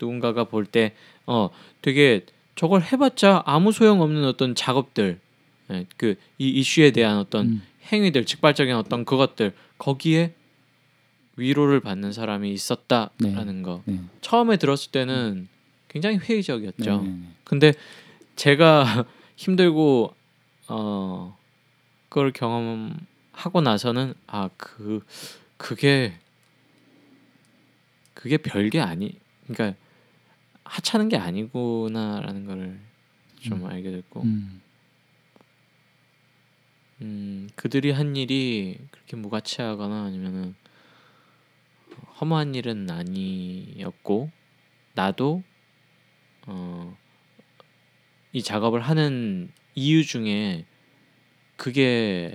[0.00, 0.94] 누군가가 볼 때
[1.26, 1.48] 어
[1.80, 2.26] 되게
[2.56, 5.20] 저걸 해봤자 아무 소용 없는 어떤 작업들,
[5.70, 7.62] 예, 그이 이슈에 대한 어떤 음.
[7.92, 10.34] 행위들, 직발적인 어떤 그것들 거기에
[11.36, 14.00] 위로를 받는 사람이 있었다라는 거 네.
[14.20, 15.48] 처음에 들었을 때는
[15.88, 17.02] 굉장히 회의적이었죠.
[17.02, 17.28] 네, 네, 네.
[17.44, 17.72] 근데
[18.36, 19.04] 제가
[19.36, 20.14] 힘들고
[20.68, 21.36] 어
[22.08, 25.04] 그걸 경험하고 나서는 아 그
[25.56, 26.14] 그게
[28.14, 29.78] 그게 별게 아니 그러니까
[30.64, 32.80] 하찮은 게 아니구나라는 거를
[33.40, 33.66] 좀 음.
[33.66, 34.62] 알게 됐고 음.
[37.02, 40.54] 음, 그들이 한 일이 그렇게 무가치하거나 아니면은
[42.20, 44.30] 허무한 일은 아니었고
[44.94, 45.42] 나도
[46.46, 46.96] 어,
[48.32, 50.64] 이 작업을 하는 이유 중에
[51.56, 52.34] 그게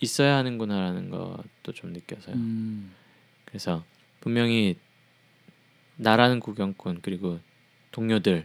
[0.00, 2.34] 있어야 하는구나라는 것도 좀 느껴서요.
[2.34, 2.92] 음.
[3.44, 3.84] 그래서
[4.20, 4.76] 분명히
[5.96, 7.38] 나라는 구경꾼 그리고
[7.92, 8.44] 동료들의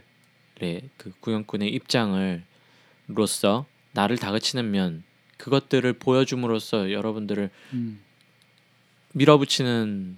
[0.96, 2.42] 그 구경꾼의 입장을
[3.08, 5.02] 로서 나를 다그치는 면
[5.36, 8.00] 그것들을 보여줌으로써 여러분들을 음.
[9.14, 10.16] 밀어붙이는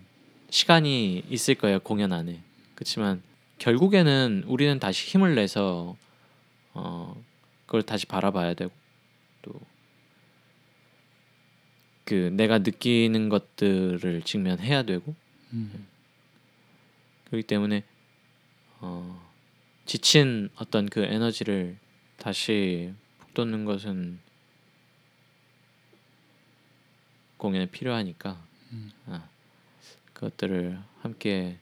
[0.50, 2.42] 시간이 있을 거예요 공연 안에
[2.74, 3.22] 그렇지만
[3.58, 5.96] 결국에는 우리는 다시 힘을 내서
[6.74, 7.22] 어
[7.66, 8.72] 그걸 다시 바라봐야 되고
[9.42, 9.70] 또
[12.10, 15.14] 그 내가 느끼는 것들을 직면해야 되고
[15.52, 15.86] 음.
[17.26, 17.84] 그렇기 때문에
[18.80, 19.30] 어
[19.86, 21.78] 지친 어떤 그 에너지를
[22.16, 24.20] 다시 북돋는 것은
[27.36, 28.42] 공연에 필요하니까
[28.72, 28.92] 음.
[29.06, 29.28] 아,
[30.12, 31.58] 그것들을 함께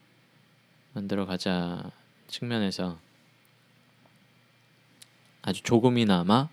[0.92, 1.90] 만들어 가자
[2.26, 2.98] 측면에서
[5.42, 6.48] 아주 조금이나마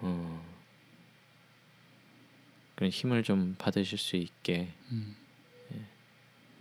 [0.00, 0.44] 어,
[2.74, 5.21] 그런 힘을 좀 받으실 수 있게 음.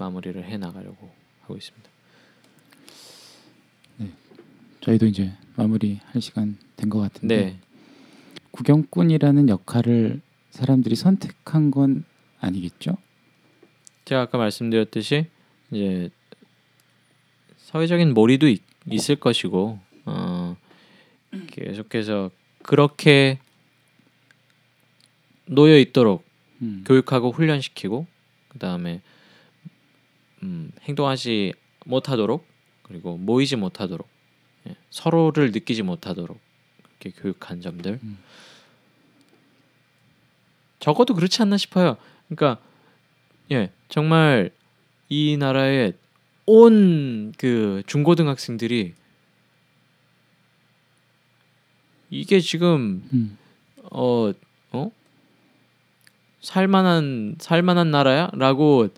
[0.01, 1.11] 마무리를 해 나가려고
[1.41, 1.89] 하고 있습니다.
[4.81, 7.59] 저희도 이제 마무리할 시간 된 것 같은데 네,
[8.49, 12.03] 구경꾼이라는 역할을 사람들이 선택한 건
[12.39, 12.97] 아니겠죠?
[14.05, 15.27] 제가 아까 말씀드렸듯이
[15.69, 16.09] 이제
[17.57, 20.57] 사회적인 몰이도 있, 있을 것이고 어,
[21.51, 22.31] 계속해서
[22.63, 23.37] 그렇게
[25.45, 26.25] 놓여 있도록
[26.63, 26.83] 음.
[26.87, 28.07] 교육하고 훈련시키고
[28.47, 29.01] 그 다음에
[30.43, 31.53] 음, 행동하지
[31.85, 32.45] 못하도록
[32.83, 34.07] 그리고 모이지 못하도록
[34.67, 36.39] 예, 서로를 느끼지 못하도록
[37.01, 38.17] 이렇게 교육한 점들 음.
[40.79, 41.97] 적어도 그렇지 않나 싶어요.
[42.27, 42.61] 그러니까
[43.51, 44.51] 예 정말
[45.09, 45.93] 이 나라의
[46.45, 48.93] 온 그 중고등학생들이
[52.09, 53.37] 이게 지금 음.
[53.91, 54.31] 어,
[54.71, 54.91] 어?
[56.41, 58.89] 살만한 살만한 나라야?라고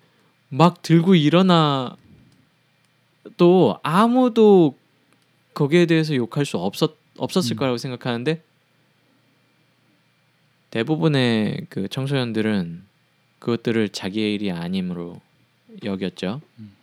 [0.54, 1.98] 막 들고 일어나
[3.38, 4.78] 또 아무도
[5.56, 7.58] 거기에 대해서 욕할 수 없었 없었을 음.
[7.58, 8.44] 거라고 생각하는데
[10.70, 12.84] 대부분의 그 청소년들은
[13.40, 15.20] 그것들을 자기의 일이 아님으로
[15.84, 16.42] 여겼죠.
[16.60, 16.74] 음.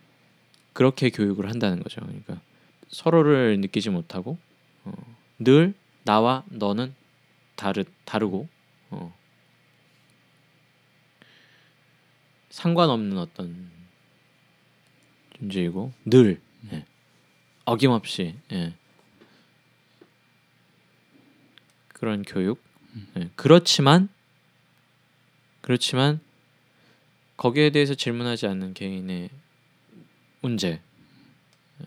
[0.72, 2.00] 그렇게 교육을 한다는 거죠.
[2.00, 2.40] 그러니까
[2.88, 4.36] 서로를 느끼지 못하고
[4.84, 4.92] 어,
[5.38, 6.92] 늘 나와 너는
[7.54, 8.48] 다르 다르고
[8.90, 9.19] 어.
[12.50, 13.70] 상관없는 어떤
[15.38, 16.40] 존재이고 늘
[16.72, 16.84] 예.
[17.64, 18.74] 어김없이 예.
[21.88, 22.62] 그런 교육
[23.16, 23.30] 예.
[23.36, 24.08] 그렇지만
[25.60, 26.20] 그렇지만
[27.36, 29.30] 거기에 대해서 질문하지 않는 개인의
[30.40, 30.80] 문제
[31.80, 31.86] 예.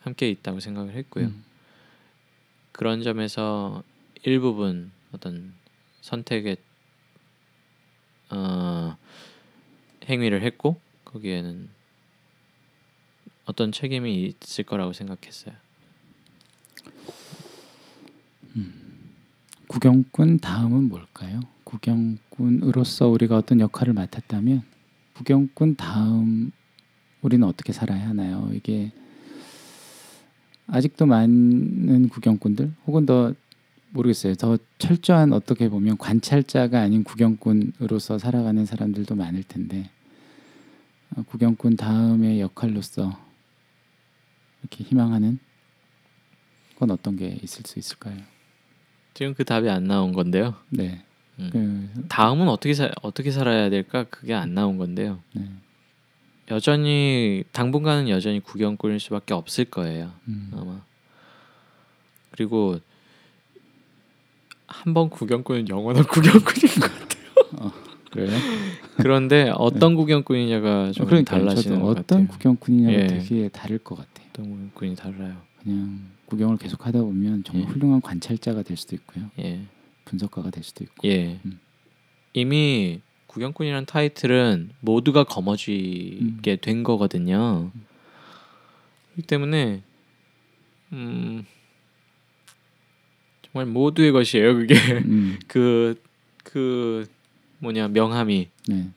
[0.00, 1.26] 함께 있다고 생각을 했고요.
[1.26, 1.44] 음.
[2.72, 3.82] 그런 점에서
[4.22, 5.52] 일부분 어떤
[6.00, 6.56] 선택의
[8.30, 8.96] 어,
[10.08, 11.68] 행위를 했고 거기에는
[13.46, 15.54] 어떤 책임이 있을 거라고 생각했어요.
[19.68, 21.40] 구경꾼 다음은 뭘까요?
[21.64, 24.62] 구경꾼으로서 우리가 어떤 역할을 맡았다면
[25.14, 26.50] 구경꾼 다음
[27.20, 28.50] 우리는 어떻게 살아야 하나요?
[28.54, 28.92] 이게
[30.66, 33.34] 아직도 많은 구경꾼들 혹은 더
[33.90, 34.34] 모르겠어요.
[34.34, 39.90] 더 철저한 어떻게 보면 관찰자가 아닌 구경꾼으로서 살아가는 사람들도 많을 텐데
[41.16, 43.18] 어, 구경꾼 다음의 역할로서
[44.62, 45.38] 이렇게 희망하는
[46.78, 48.16] 건 어떤 게 있을 수 있을까요?
[49.14, 50.54] 지금 그 답이 안 나온 건데요.
[50.68, 51.02] 네.
[51.38, 51.90] 음.
[51.94, 54.04] 그, 다음은 어떻게 사, 어떻게 살아야 될까?
[54.04, 55.20] 그게 안 나온 건데요.
[55.32, 55.48] 네.
[56.50, 60.12] 여전히 당분간은 여전히 구경꾼일 수밖에 없을 거예요.
[60.28, 60.50] 음.
[60.54, 60.80] 아마
[62.30, 62.78] 그리고
[64.68, 67.72] 한 번 구경꾼은 영원한 구경꾼인 것 같아요.
[68.10, 68.30] 그래요?
[68.96, 72.26] 그런데 어떤 구경꾼이냐가 좀 그러니까 달라지는 것 어떤 같아요.
[72.28, 73.06] 구경꾼이냐가 예.
[73.06, 74.26] 되게 다를 것 같아요.
[74.30, 75.36] 어떤 구경꾼이 달라요.
[75.62, 77.72] 그냥 구경을 계속 하다 보면 정말 예.
[77.72, 79.24] 훌륭한 관찰자가 될 수도 있고요.
[79.40, 79.60] 예,
[80.04, 81.08] 분석가가 될 수도 있고.
[81.08, 81.40] 예.
[81.44, 81.58] 음.
[82.34, 86.58] 이미 구경꾼이라는 타이틀은 모두가 거머쥐게 음.
[86.60, 87.70] 된 거거든요.
[89.14, 89.82] 그렇기 때문에
[90.92, 91.44] 음,
[93.58, 94.54] 정말 모두의 것이에요.
[94.54, 94.74] 그게
[95.04, 97.08] 음, 그그
[97.58, 98.88] 뭐냐 명함이 네.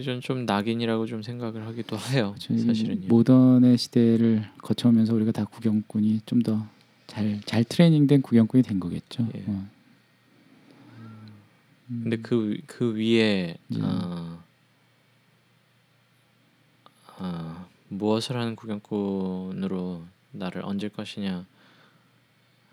[0.00, 2.36] 저는 좀 낙인이라고 좀 생각을 하기도 해요.
[2.38, 3.08] 저희 사실은요.
[3.08, 6.64] 모던의 시대를 거쳐오면서 우리가 다 구경꾼이 좀 더
[7.08, 9.26] 잘잘 트레이닝된 구경꾼이 된 거겠죠.
[9.34, 9.42] 예.
[9.46, 9.66] 어.
[11.88, 13.80] 음, 근데 그그 위에 예.
[13.80, 14.38] 어,
[17.18, 21.46] 어, 무엇을 하는 구경꾼으로 나를 얹을 것이냐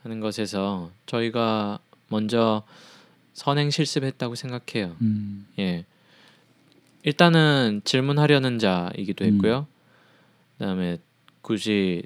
[0.03, 2.63] 하는 것에서 저희가 먼저
[3.33, 4.95] 선행 실습했다고 생각해요.
[5.01, 5.85] 음, 예.
[7.03, 9.33] 일단은 질문하려는 자이기도 음.
[9.33, 9.67] 했고요.
[10.57, 10.97] 그다음에
[11.41, 12.03] 굳이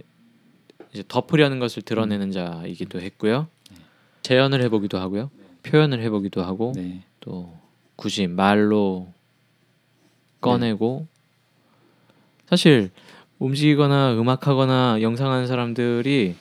[0.93, 3.47] 이제 덮으려는 것을 드러내는 자이기도 했고요.
[4.21, 5.29] 재연을 해보기도 하고요.
[5.63, 7.03] 표현을 해보기도 하고 네.
[7.19, 7.57] 또
[7.95, 9.11] 굳이 말로
[10.39, 11.07] 꺼내고
[12.47, 12.91] 사실
[13.39, 16.35] 움직이거나 음악하거나 영상하는 사람들이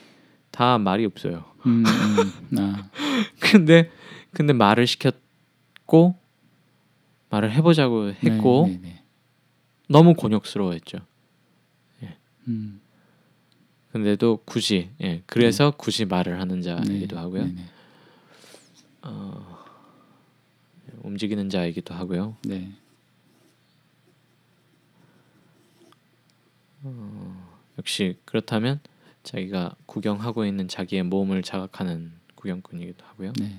[0.56, 1.44] 다 말이 없어요.
[1.66, 2.88] 음, 음, 아,
[3.40, 3.90] 근데
[4.32, 6.16] 근데 말을 시켰고
[7.28, 9.02] 말을 해보자고 했고 네, 네, 네.
[9.86, 10.98] 너무 곤욕스러워했죠.
[12.48, 12.80] 음,
[13.92, 17.44] 근데도 굳이 예 그래서 굳이 말을 하는 자이기도 네, 하고요.
[17.44, 17.64] 네, 네.
[19.02, 19.64] 어,
[21.02, 22.36] 움직이는 자이기도 하고요.
[22.44, 22.72] 네.
[27.78, 28.80] 역시 그렇다면
[29.26, 33.32] 자기가 구경하고 있는 자기의 몸을 자각하는 구경꾼이기도 하고요.
[33.40, 33.58] 네.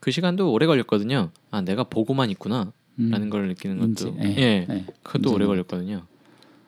[0.00, 1.30] 그 시간도 오래 걸렸거든요.
[1.50, 4.84] 아 내가 보고만 있구나라는 음, 걸 느끼는 인지, 것도 예, 예, 예.
[5.04, 6.02] 그것도 오래 걸렸거든요.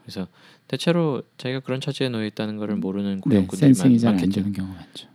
[0.03, 0.29] 그래서
[0.69, 4.53] 대체로 자기가 그런 처지에 놓여 있다는 것을 모르는 네, 구경꾼들이 안 많겠죠.
[4.53, 5.09] 경우가 많죠.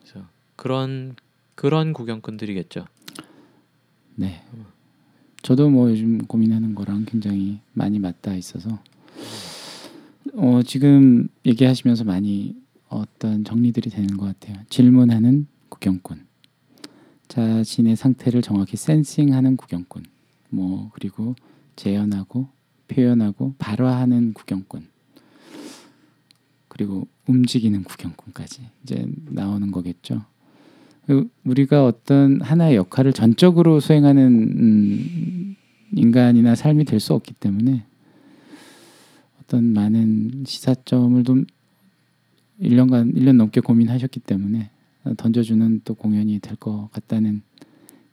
[0.00, 0.26] 그래서
[0.56, 1.14] 그런
[1.54, 2.84] 그런 구경꾼들이겠죠.
[4.16, 4.42] 네.
[5.42, 8.80] 저도 뭐 요즘 고민하는 거랑 굉장히 많이 맞닿아 있어서
[10.40, 12.54] 어, 지금 얘기하시면서 많이
[12.88, 14.62] 어떤 정리들이 되는 것 같아요.
[14.70, 16.24] 질문하는 구경꾼,
[17.26, 20.04] 자신의 상태를 정확히 센싱하는 구경꾼.
[20.50, 21.34] 뭐 그리고
[21.74, 22.46] 재현하고
[22.86, 24.86] 표현하고 발화하는 구경꾼.
[26.68, 30.22] 그리고 움직이는 구경꾼까지 이제 나오는 거겠죠.
[31.06, 34.22] 그 우리가 어떤 하나의 역할을 전적으로 수행하는
[34.56, 35.56] 음,
[35.96, 37.84] 인간이나 삶이 될 수 없기 때문에
[39.48, 41.46] 어떤 많은 시사점을 좀
[42.60, 44.68] 1년간 1년 넘게 고민하셨기 때문에
[45.16, 47.40] 던져주는 또 공연이 될 것 같다는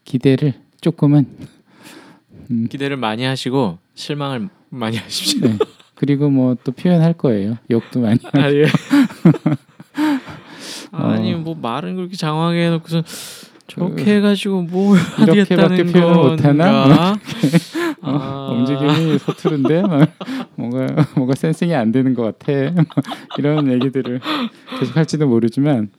[0.06, 1.28] 기대를 조금은
[2.52, 5.42] 음, 기대를 많이 하시고 실망을 많이 하십시오.
[5.42, 5.58] 네.
[5.96, 7.58] 그리고 뭐 또 표현할 거예요.
[7.70, 8.18] 욕도 많이.
[8.32, 8.66] 아, 예.
[10.94, 10.98] 어.
[10.98, 13.04] 아니 뭐 말은 그렇게 장황하게 해놓고서
[13.68, 17.18] 저렇게 그, 해가지고 뭐 이렇게밖에 표현을 못하나?
[18.06, 18.52] 어, 아.
[18.52, 20.12] 움직임이 서투른데 막
[20.56, 22.52] 뭔가 뭔가 센싱이 안 되는 것 같아.
[23.38, 24.20] 이런 얘기들을
[24.80, 25.90] 계속 할지도 모르지만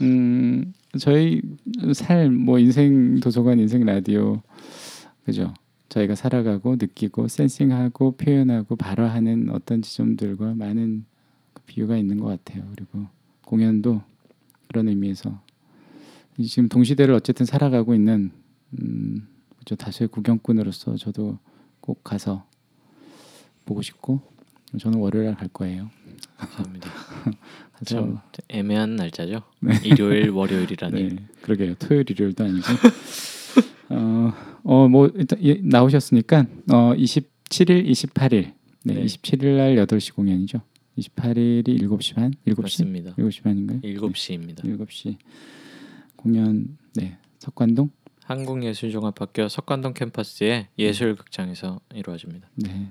[0.00, 1.42] 음, 저희
[1.92, 4.40] 삶뭐 인생 도서관 인생 라디오
[5.24, 5.52] 그죠?
[5.88, 11.04] 저희가 살아가고 느끼고 센싱하고 표현하고 발화하는 어떤 지점들과 많은
[11.52, 12.64] 그 비유가 있는 것 같아요.
[12.74, 13.06] 그리고
[13.44, 14.00] 공연도
[14.68, 15.38] 그런 의미에서
[16.38, 18.30] 이 지금 동시대를 어쨌든 살아가고 있는
[18.80, 19.28] 음,
[19.62, 19.76] 그죠?
[19.76, 21.38] 다수의 구경꾼으로서 저도
[21.80, 22.44] 꼭 가서
[23.64, 24.20] 보고 싶고
[24.78, 25.88] 저는 월요일 갈 거예요.
[26.36, 26.90] 감사합니다.
[27.84, 28.18] 참
[28.48, 29.42] 애매한 날짜죠.
[29.60, 29.74] 네.
[29.84, 31.02] 일요일, 월요일이라니.
[31.02, 31.74] 네, 그러게요.
[31.74, 32.66] 토요일 일요일도 아니고.
[33.90, 34.32] 어,
[34.64, 38.54] 어, 뭐 일단 예, 나오셨으니까 어, 27일, 28일.
[38.84, 39.04] 네, 네.
[39.04, 40.60] 27일 날 8시 공연이죠.
[40.98, 42.32] 28일이 7시 반?
[42.46, 42.62] 7시?
[42.62, 43.14] 맞습니다.
[43.14, 43.80] 7시 반인가요?
[43.80, 44.62] 7시입니다.
[44.64, 45.16] 네, 7시
[46.16, 47.16] 공연 네.
[47.38, 47.90] 석관동?
[48.24, 52.48] 한국예술종합학교 석관동 캠퍼스의 예술극장에서 이루어집니다.
[52.56, 52.88] 네.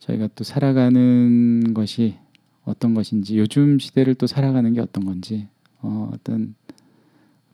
[0.00, 2.16] 저희가 또 살아가는 것이
[2.64, 5.48] 어떤 것인지 요즘 시대를 또 살아가는 게 어떤 건지
[5.80, 6.54] 어, 어떤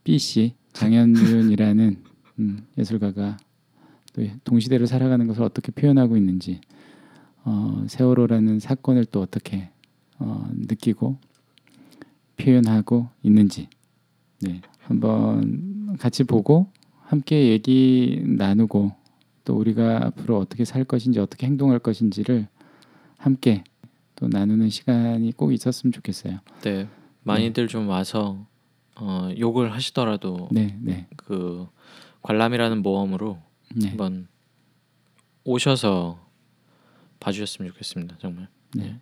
[0.04, 2.04] B 씨 장현윤이라는
[2.38, 3.36] 음, 예술가가
[4.12, 6.60] 또 동시대를 살아가는 것을 어떻게 표현하고 있는지
[7.44, 9.70] 어, 세월호라는 사건을 또 어떻게
[10.18, 11.18] 어, 느끼고
[12.36, 13.68] 표현하고 있는지
[14.40, 16.68] 네, 한번 같이 보고
[17.02, 18.92] 함께 얘기 나누고
[19.44, 22.48] 또 우리가 앞으로 어떻게 살 것인지 어떻게 행동할 것인지를
[23.16, 23.64] 함께
[24.16, 26.40] 또 나누는 시간이 꼭 있었으면 좋겠어요.
[26.62, 26.88] 네,
[27.22, 28.46] 많이들 좀 와서
[28.96, 31.66] 어, 욕을 하시더라도 네, 네, 그
[32.22, 33.38] 관람이라는 모험으로
[33.74, 34.26] 네, 한번
[35.44, 36.18] 오셔서
[37.20, 38.16] 봐주셨으면 좋겠습니다.
[38.18, 38.48] 정말.
[38.74, 38.98] 네.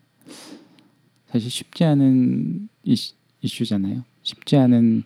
[1.29, 4.05] 사실 쉽지 않은 이슈, 이슈잖아요.
[4.23, 5.05] 쉽지 않은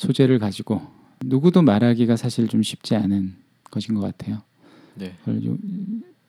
[0.00, 0.80] 소재를 가지고
[1.22, 3.36] 누구도 말하기가 사실 좀 쉽지 않은
[3.70, 4.42] 것인 것 같아요.
[4.94, 5.14] 네,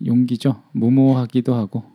[0.06, 0.61] 용기죠.
[0.73, 1.89] 무모하기도 하고.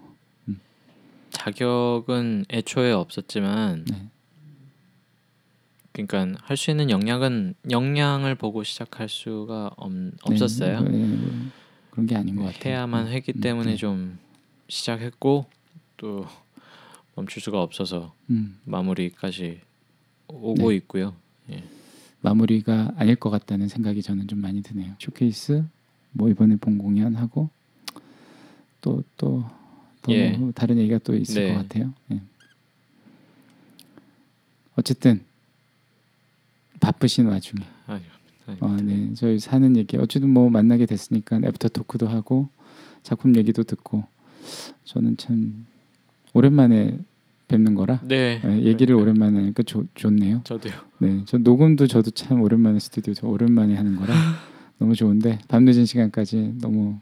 [1.30, 4.08] 자격은 애초에 없었지만, 네.
[5.92, 9.92] 그러니까 할 수 있는 역량은 역량을 보고 시작할 수가 없,
[10.22, 10.80] 없었어요.
[10.82, 11.32] 네, 네, 네.
[11.90, 12.72] 그런 게 아닌 것 같아요.
[12.72, 13.76] 해야만 했기 음, 때문에 네.
[13.76, 14.18] 좀
[14.68, 15.44] 시작했고
[15.98, 16.26] 또
[17.14, 19.60] 멈출 수가 없어서 음, 마무리까지
[20.28, 20.76] 오고 네.
[20.76, 21.14] 있고요.
[22.20, 24.94] 마무리가 아닐 것 같다는 생각이 저는 좀 많이 드네요.
[24.98, 25.64] 쇼케이스
[26.12, 27.50] 뭐 이번에 본 공연하고
[28.80, 29.42] 또 또또
[30.10, 30.38] 예.
[30.54, 31.54] 다른 얘기가 또 있을 네.
[31.54, 31.92] 것 같아요.
[32.12, 32.20] 예.
[34.76, 35.22] 어쨌든
[36.80, 37.64] 바쁘신 와중에
[38.60, 42.48] 어, 네, 저희 사는 얘기 어쨌든 뭐 만나게 됐으니까 애프터 토크도 하고
[43.02, 44.04] 작품 얘기도 듣고
[44.84, 45.66] 저는 참
[46.32, 46.98] 오랜만에
[47.48, 50.40] 뵙는 거라 네, 예, 얘기를 오랜만에 하니까 좋- 좋네요.
[50.44, 50.72] 저도요.
[50.98, 54.12] 네, 저 녹음도 저도 참 오랜만에 스튜디오에서 오랜만에 하는 거라
[54.78, 56.98] 너무 좋은데 밤늦은 시간까지 너무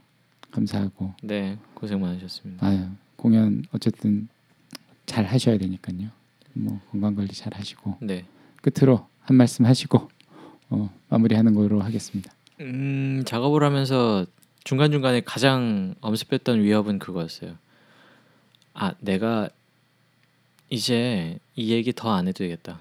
[0.51, 2.67] 감사하고 네, 고생 많으셨습니다.
[2.67, 2.81] 아유
[3.17, 4.29] 공연 어쨌든
[5.07, 6.09] 잘 하셔야 되니까요.
[6.53, 8.25] 뭐 건강 관리 잘 하시고 네,
[8.61, 10.09] 끝으로 한 말씀 하시고
[10.71, 12.33] 어, 마무리하는 걸로 하겠습니다.
[12.61, 14.25] 음, 작업을 하면서
[14.63, 17.55] 중간 중간에 가장 엄습했던 위협은 그거였어요.
[18.75, 19.49] 아, 내가
[20.75, 22.81] 이제 이 얘기 더 안 해도 되겠다.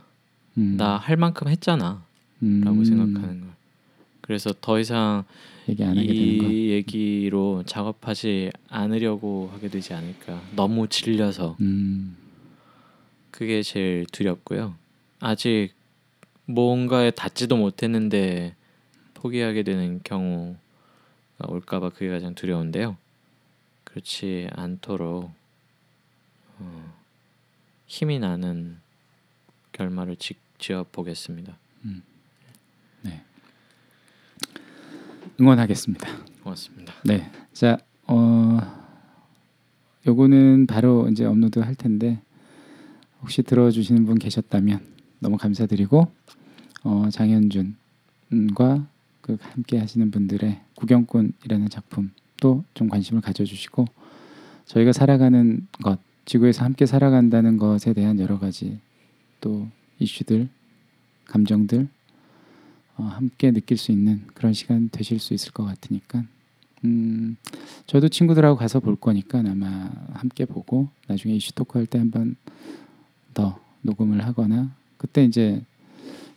[0.57, 2.01] 음, 나할 만큼 했잖아라고
[2.43, 3.49] 음, 생각하는 걸.
[4.21, 5.23] 그래서 더 이상
[5.67, 6.37] 얘기.
[6.37, 10.41] 이 얘기로 작업하지 않으려고 하게 되지 않을까.
[10.55, 12.15] 너무 질려서 음,
[13.31, 14.75] 그게 제일 두렵고요.
[15.19, 15.71] 아직
[16.45, 18.55] 뭔가에 닿지도 못했는데
[19.13, 20.57] 포기하게 되는 경우가
[21.47, 22.97] 올까봐 그게 가장 두려운데요.
[23.85, 25.31] 그렇지 않도록
[26.59, 26.93] 어,
[27.93, 28.77] 힘이 나는
[29.71, 31.57] 결말을 지, 지어 보겠습니다.
[35.39, 36.07] 응원하겠습니다.
[36.43, 36.93] 고맙습니다.
[37.05, 38.59] 네, 자, 어,
[40.07, 42.21] 요거는 바로 이제 업로드 할 텐데
[43.21, 44.85] 혹시 들어주시는 분 계셨다면
[45.19, 46.11] 너무 감사드리고
[46.83, 47.75] 어, 장현준
[48.33, 48.87] 작품과
[49.21, 53.85] 그 함께 하시는 분들의 구경꾼이라는 작품도 좀 관심을 가져주시고
[54.65, 58.79] 저희가 살아가는 것, 지구에서 함께 살아간다는 것에 대한 여러 가지
[59.41, 59.67] 또
[59.99, 60.49] 이슈들,
[61.25, 61.87] 감정들
[62.97, 66.23] 어, 함께 느낄 수 있는 그런 시간 되실 수 있을 것 같으니까
[66.85, 67.37] 음,
[67.87, 72.35] 저도 친구들하고 가서 볼 거니까 아마 함께 보고 나중에 이슈 토크 할 때 한번
[73.33, 75.63] 더 녹음을 하거나 그때 이제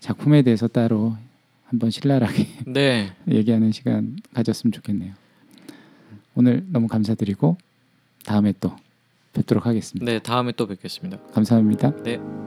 [0.01, 1.17] 작품에 대해서 따로
[1.65, 3.13] 한번 신랄하게 네.
[3.29, 5.15] 얘기하는 시간 가졌으면 좋겠네요.
[6.35, 7.57] 오늘 너무 감사드리고
[8.25, 8.75] 다음에 또
[9.37, 10.05] 뵙도록 하겠습니다.
[10.11, 11.19] 네, 다음에 또 뵙겠습니다.
[11.33, 11.95] 감사합니다.
[12.03, 12.46] 네.